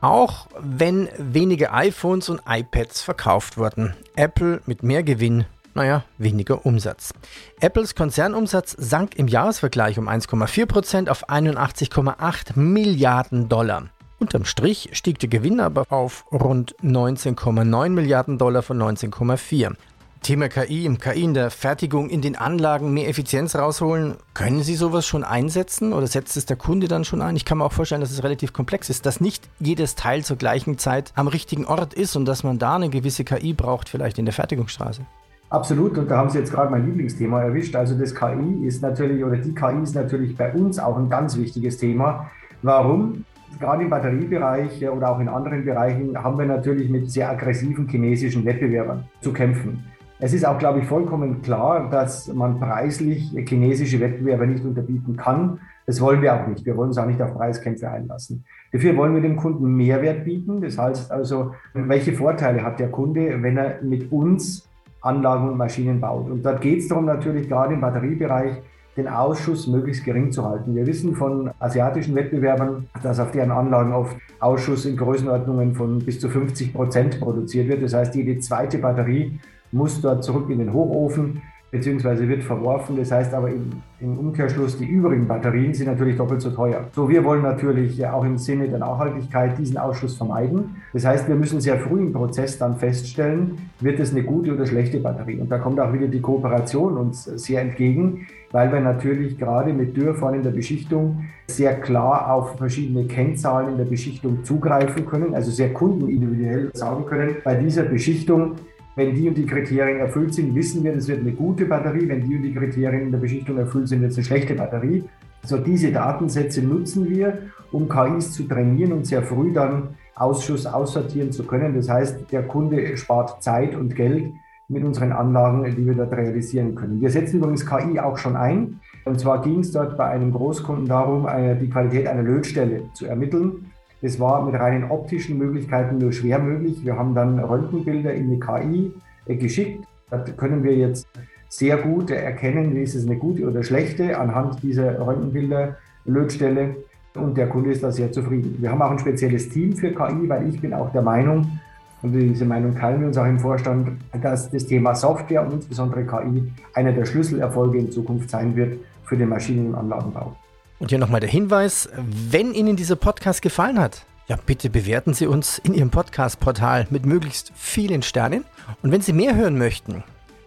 Auch 0.00 0.46
wenn 0.58 1.08
wenige 1.18 1.72
iPhones 1.72 2.30
und 2.30 2.40
iPads 2.48 3.02
verkauft 3.02 3.58
wurden. 3.58 3.94
Apple 4.16 4.62
mit 4.64 4.82
mehr 4.82 5.02
Gewinn, 5.02 5.44
naja, 5.74 6.04
weniger 6.18 6.66
Umsatz. 6.66 7.14
Apples 7.60 7.94
Konzernumsatz 7.94 8.76
sank 8.78 9.16
im 9.16 9.28
Jahresvergleich 9.28 9.98
um 9.98 10.08
1,4% 10.08 11.08
auf 11.08 11.28
81,8 11.28 12.58
Milliarden 12.58 13.48
Dollar. 13.48 13.88
Unterm 14.18 14.44
Strich 14.44 14.90
stieg 14.92 15.18
der 15.18 15.30
Gewinn 15.30 15.60
aber 15.60 15.86
auf 15.88 16.26
rund 16.30 16.76
19,9 16.82 17.88
Milliarden 17.88 18.36
Dollar 18.36 18.62
von 18.62 18.78
19,4. 18.78 19.74
Thema 20.22 20.50
KI, 20.50 20.84
im 20.84 20.98
KI 20.98 21.24
in 21.24 21.32
der 21.32 21.50
Fertigung, 21.50 22.10
in 22.10 22.20
den 22.20 22.36
Anlagen 22.36 22.92
mehr 22.92 23.08
Effizienz 23.08 23.56
rausholen. 23.56 24.16
Können 24.34 24.62
Sie 24.62 24.76
sowas 24.76 25.06
schon 25.06 25.24
einsetzen 25.24 25.94
oder 25.94 26.06
setzt 26.06 26.36
es 26.36 26.44
der 26.44 26.58
Kunde 26.58 26.88
dann 26.88 27.06
schon 27.06 27.22
ein? 27.22 27.36
Ich 27.36 27.46
kann 27.46 27.56
mir 27.56 27.64
auch 27.64 27.72
vorstellen, 27.72 28.02
dass 28.02 28.10
es 28.10 28.22
relativ 28.22 28.52
komplex 28.52 28.90
ist, 28.90 29.06
dass 29.06 29.22
nicht 29.22 29.48
jedes 29.58 29.94
Teil 29.94 30.22
zur 30.22 30.36
gleichen 30.36 30.76
Zeit 30.76 31.12
am 31.14 31.26
richtigen 31.26 31.64
Ort 31.64 31.94
ist 31.94 32.16
und 32.16 32.26
dass 32.26 32.44
man 32.44 32.58
da 32.58 32.74
eine 32.74 32.90
gewisse 32.90 33.24
KI 33.24 33.54
braucht, 33.54 33.88
vielleicht 33.88 34.18
in 34.18 34.26
der 34.26 34.34
Fertigungsstraße. 34.34 35.06
Absolut, 35.50 35.98
und 35.98 36.08
da 36.08 36.16
haben 36.16 36.30
Sie 36.30 36.38
jetzt 36.38 36.52
gerade 36.52 36.70
mein 36.70 36.86
Lieblingsthema 36.86 37.42
erwischt. 37.42 37.74
Also 37.74 37.98
das 37.98 38.14
KI 38.14 38.64
ist 38.64 38.82
natürlich, 38.82 39.24
oder 39.24 39.36
die 39.36 39.52
KI 39.52 39.82
ist 39.82 39.96
natürlich 39.96 40.36
bei 40.36 40.52
uns 40.52 40.78
auch 40.78 40.96
ein 40.96 41.10
ganz 41.10 41.36
wichtiges 41.36 41.76
Thema. 41.76 42.30
Warum? 42.62 43.24
Gerade 43.58 43.82
im 43.82 43.90
Batteriebereich 43.90 44.88
oder 44.88 45.10
auch 45.10 45.18
in 45.18 45.28
anderen 45.28 45.64
Bereichen 45.64 46.16
haben 46.16 46.38
wir 46.38 46.46
natürlich 46.46 46.88
mit 46.88 47.10
sehr 47.10 47.28
aggressiven 47.28 47.88
chinesischen 47.88 48.44
Wettbewerbern 48.44 49.04
zu 49.22 49.32
kämpfen. 49.32 49.84
Es 50.20 50.32
ist 50.32 50.46
auch, 50.46 50.56
glaube 50.56 50.78
ich, 50.78 50.84
vollkommen 50.84 51.42
klar, 51.42 51.90
dass 51.90 52.32
man 52.32 52.60
preislich 52.60 53.32
chinesische 53.48 53.98
Wettbewerber 53.98 54.46
nicht 54.46 54.64
unterbieten 54.64 55.16
kann. 55.16 55.58
Das 55.84 56.00
wollen 56.00 56.22
wir 56.22 56.32
auch 56.32 56.46
nicht. 56.46 56.64
Wir 56.64 56.76
wollen 56.76 56.90
uns 56.90 56.98
auch 56.98 57.06
nicht 57.06 57.20
auf 57.20 57.34
Preiskämpfe 57.34 57.90
einlassen. 57.90 58.44
Dafür 58.70 58.96
wollen 58.96 59.14
wir 59.14 59.22
dem 59.22 59.34
Kunden 59.34 59.74
Mehrwert 59.74 60.24
bieten. 60.24 60.60
Das 60.60 60.78
heißt 60.78 61.10
also, 61.10 61.54
welche 61.74 62.12
Vorteile 62.12 62.62
hat 62.62 62.78
der 62.78 62.90
Kunde, 62.90 63.42
wenn 63.42 63.56
er 63.56 63.82
mit 63.82 64.12
uns 64.12 64.69
Anlagen 65.00 65.48
und 65.48 65.56
Maschinen 65.56 66.00
baut? 66.00 66.30
Und 66.30 66.44
dort 66.44 66.60
geht 66.60 66.80
es 66.80 66.88
darum, 66.88 67.06
natürlich 67.06 67.48
gerade 67.48 67.74
im 67.74 67.80
Batteriebereich 67.80 68.62
den 68.96 69.08
Ausschuss 69.08 69.66
möglichst 69.66 70.04
gering 70.04 70.32
zu 70.32 70.44
halten. 70.44 70.74
Wir 70.74 70.86
wissen 70.86 71.14
von 71.14 71.50
asiatischen 71.58 72.14
Wettbewerbern, 72.14 72.86
dass 73.02 73.20
auf 73.20 73.30
deren 73.30 73.50
Anlagen 73.50 73.92
oft 73.92 74.16
Ausschuss 74.40 74.84
in 74.84 74.96
Größenordnungen 74.96 75.74
von 75.74 76.00
bis 76.00 76.20
zu 76.20 76.28
50 76.28 76.74
Prozent 76.74 77.20
produziert 77.20 77.68
wird. 77.68 77.82
Das 77.82 77.94
heißt, 77.94 78.14
jede 78.14 78.38
zweite 78.40 78.78
Batterie 78.78 79.38
muss 79.72 80.00
dort 80.00 80.24
zurück 80.24 80.50
in 80.50 80.58
den 80.58 80.72
Hochofen 80.72 81.40
beziehungsweise 81.70 82.28
wird 82.28 82.42
verworfen. 82.42 82.96
Das 82.96 83.12
heißt 83.12 83.32
aber 83.34 83.48
im, 83.48 83.70
im, 84.00 84.18
Umkehrschluss, 84.18 84.78
die 84.78 84.86
übrigen 84.86 85.26
Batterien 85.26 85.72
sind 85.72 85.86
natürlich 85.86 86.16
doppelt 86.16 86.40
so 86.40 86.50
teuer. 86.50 86.84
So, 86.92 87.08
wir 87.08 87.24
wollen 87.24 87.42
natürlich 87.42 88.04
auch 88.06 88.24
im 88.24 88.38
Sinne 88.38 88.68
der 88.68 88.78
Nachhaltigkeit 88.78 89.56
diesen 89.58 89.78
Ausschluss 89.78 90.16
vermeiden. 90.16 90.76
Das 90.92 91.04
heißt, 91.04 91.28
wir 91.28 91.36
müssen 91.36 91.60
sehr 91.60 91.78
früh 91.78 92.00
im 92.00 92.12
Prozess 92.12 92.58
dann 92.58 92.76
feststellen, 92.76 93.58
wird 93.80 94.00
es 94.00 94.10
eine 94.10 94.24
gute 94.24 94.54
oder 94.54 94.66
schlechte 94.66 94.98
Batterie. 94.98 95.40
Und 95.40 95.50
da 95.50 95.58
kommt 95.58 95.78
auch 95.80 95.92
wieder 95.92 96.08
die 96.08 96.20
Kooperation 96.20 96.96
uns 96.96 97.24
sehr 97.24 97.60
entgegen, 97.62 98.26
weil 98.52 98.72
wir 98.72 98.80
natürlich 98.80 99.38
gerade 99.38 99.72
mit 99.72 99.96
Dürrfahren 99.96 100.34
in 100.34 100.42
der 100.42 100.50
Beschichtung 100.50 101.24
sehr 101.46 101.74
klar 101.80 102.32
auf 102.32 102.58
verschiedene 102.58 103.04
Kennzahlen 103.04 103.70
in 103.70 103.76
der 103.76 103.84
Beschichtung 103.84 104.44
zugreifen 104.44 105.06
können, 105.06 105.34
also 105.34 105.50
sehr 105.50 105.72
kundenindividuell 105.72 106.70
sagen 106.74 107.06
können, 107.06 107.36
bei 107.44 107.54
dieser 107.54 107.84
Beschichtung 107.84 108.56
wenn 108.96 109.14
die 109.14 109.28
und 109.28 109.38
die 109.38 109.46
Kriterien 109.46 110.00
erfüllt 110.00 110.34
sind, 110.34 110.54
wissen 110.54 110.82
wir, 110.84 110.92
das 110.94 111.08
wird 111.08 111.20
eine 111.20 111.32
gute 111.32 111.64
Batterie. 111.64 112.08
Wenn 112.08 112.22
die 112.28 112.36
und 112.36 112.42
die 112.42 112.54
Kriterien 112.54 113.02
in 113.02 113.12
der 113.12 113.18
Beschichtung 113.18 113.56
erfüllt 113.58 113.88
sind, 113.88 114.00
wird 114.00 114.12
es 114.12 114.18
eine 114.18 114.24
schlechte 114.24 114.54
Batterie. 114.54 115.04
Also 115.42 115.56
diese 115.58 115.90
Datensätze 115.90 116.62
nutzen 116.62 117.08
wir, 117.08 117.38
um 117.72 117.88
KIs 117.88 118.32
zu 118.32 118.44
trainieren 118.44 118.92
und 118.92 119.06
sehr 119.06 119.22
früh 119.22 119.52
dann 119.52 119.90
Ausschuss 120.14 120.66
aussortieren 120.66 121.32
zu 121.32 121.44
können. 121.44 121.74
Das 121.74 121.88
heißt, 121.88 122.30
der 122.30 122.42
Kunde 122.42 122.96
spart 122.96 123.42
Zeit 123.42 123.74
und 123.74 123.96
Geld 123.96 124.34
mit 124.68 124.84
unseren 124.84 125.12
Anlagen, 125.12 125.64
die 125.74 125.86
wir 125.86 125.94
dort 125.94 126.12
realisieren 126.12 126.74
können. 126.74 127.00
Wir 127.00 127.10
setzen 127.10 127.38
übrigens 127.38 127.64
KI 127.64 127.98
auch 127.98 128.18
schon 128.18 128.36
ein. 128.36 128.80
Und 129.06 129.18
zwar 129.18 129.40
ging 129.40 129.60
es 129.60 129.72
dort 129.72 129.96
bei 129.96 130.04
einem 130.06 130.30
Großkunden 130.30 130.86
darum, 130.86 131.26
die 131.58 131.70
Qualität 131.70 132.06
einer 132.06 132.22
Lötstelle 132.22 132.82
zu 132.92 133.06
ermitteln. 133.06 133.69
Das 134.02 134.18
war 134.18 134.44
mit 134.44 134.54
reinen 134.54 134.90
optischen 134.90 135.38
Möglichkeiten 135.38 135.98
nur 135.98 136.12
schwer 136.12 136.38
möglich. 136.38 136.84
Wir 136.84 136.96
haben 136.96 137.14
dann 137.14 137.38
Röntgenbilder 137.38 138.14
in 138.14 138.30
die 138.30 138.40
KI 138.40 138.92
geschickt. 139.26 139.84
Da 140.10 140.18
können 140.18 140.64
wir 140.64 140.74
jetzt 140.74 141.06
sehr 141.48 141.76
gut 141.76 142.10
erkennen, 142.10 142.76
ist 142.76 142.94
es 142.94 143.06
eine 143.06 143.16
gute 143.16 143.46
oder 143.46 143.62
schlechte 143.62 144.18
anhand 144.18 144.62
dieser 144.62 144.98
Röntgenbilder, 145.04 145.76
Lötstelle. 146.04 146.76
Und 147.14 147.36
der 147.36 147.48
Kunde 147.48 147.72
ist 147.72 147.82
da 147.82 147.90
sehr 147.90 148.10
zufrieden. 148.12 148.56
Wir 148.60 148.70
haben 148.70 148.80
auch 148.80 148.90
ein 148.90 148.98
spezielles 148.98 149.48
Team 149.48 149.76
für 149.76 149.90
KI, 149.90 150.28
weil 150.28 150.48
ich 150.48 150.60
bin 150.60 150.72
auch 150.72 150.92
der 150.92 151.02
Meinung, 151.02 151.58
und 152.02 152.12
diese 152.12 152.46
Meinung 152.46 152.74
teilen 152.74 153.00
wir 153.00 153.08
uns 153.08 153.18
auch 153.18 153.26
im 153.26 153.38
Vorstand, 153.38 154.00
dass 154.22 154.50
das 154.50 154.64
Thema 154.64 154.94
Software 154.94 155.44
und 155.44 155.52
insbesondere 155.52 156.06
KI 156.06 156.50
einer 156.72 156.92
der 156.92 157.04
Schlüsselerfolge 157.04 157.78
in 157.78 157.90
Zukunft 157.90 158.30
sein 158.30 158.56
wird 158.56 158.78
für 159.04 159.16
den 159.16 159.28
Maschinen- 159.28 159.68
und 159.68 159.74
Anlagenbau. 159.74 160.34
Und 160.80 160.90
hier 160.90 160.98
nochmal 160.98 161.20
der 161.20 161.30
Hinweis, 161.30 161.88
wenn 161.94 162.54
Ihnen 162.54 162.74
dieser 162.74 162.96
Podcast 162.96 163.42
gefallen 163.42 163.78
hat, 163.78 164.04
ja, 164.26 164.36
bitte 164.44 164.70
bewerten 164.70 165.14
Sie 165.14 165.26
uns 165.26 165.58
in 165.58 165.74
Ihrem 165.74 165.90
Podcast-Portal 165.90 166.88
mit 166.90 167.06
möglichst 167.06 167.52
vielen 167.54 168.02
Sternen. 168.02 168.44
Und 168.82 168.90
wenn 168.90 169.00
Sie 169.00 169.12
mehr 169.12 169.36
hören 169.36 169.58
möchten, 169.58 170.02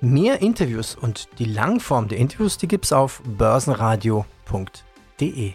Mehr 0.05 0.41
Interviews 0.41 0.95
und 0.95 1.29
die 1.39 1.45
Langform 1.45 2.09
der 2.09 2.17
Interviews, 2.17 2.57
die 2.57 2.67
gibt 2.67 2.83
es 2.83 2.91
auf 2.91 3.21
börsenradio.de. 3.25 5.53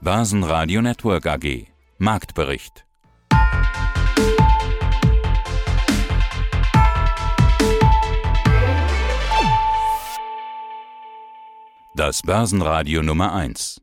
Börsenradio 0.00 0.82
Network 0.82 1.26
AG. 1.26 1.66
Marktbericht. 1.98 2.86
Das 11.96 12.22
Börsenradio 12.22 13.02
Nummer 13.02 13.34
1. 13.34 13.82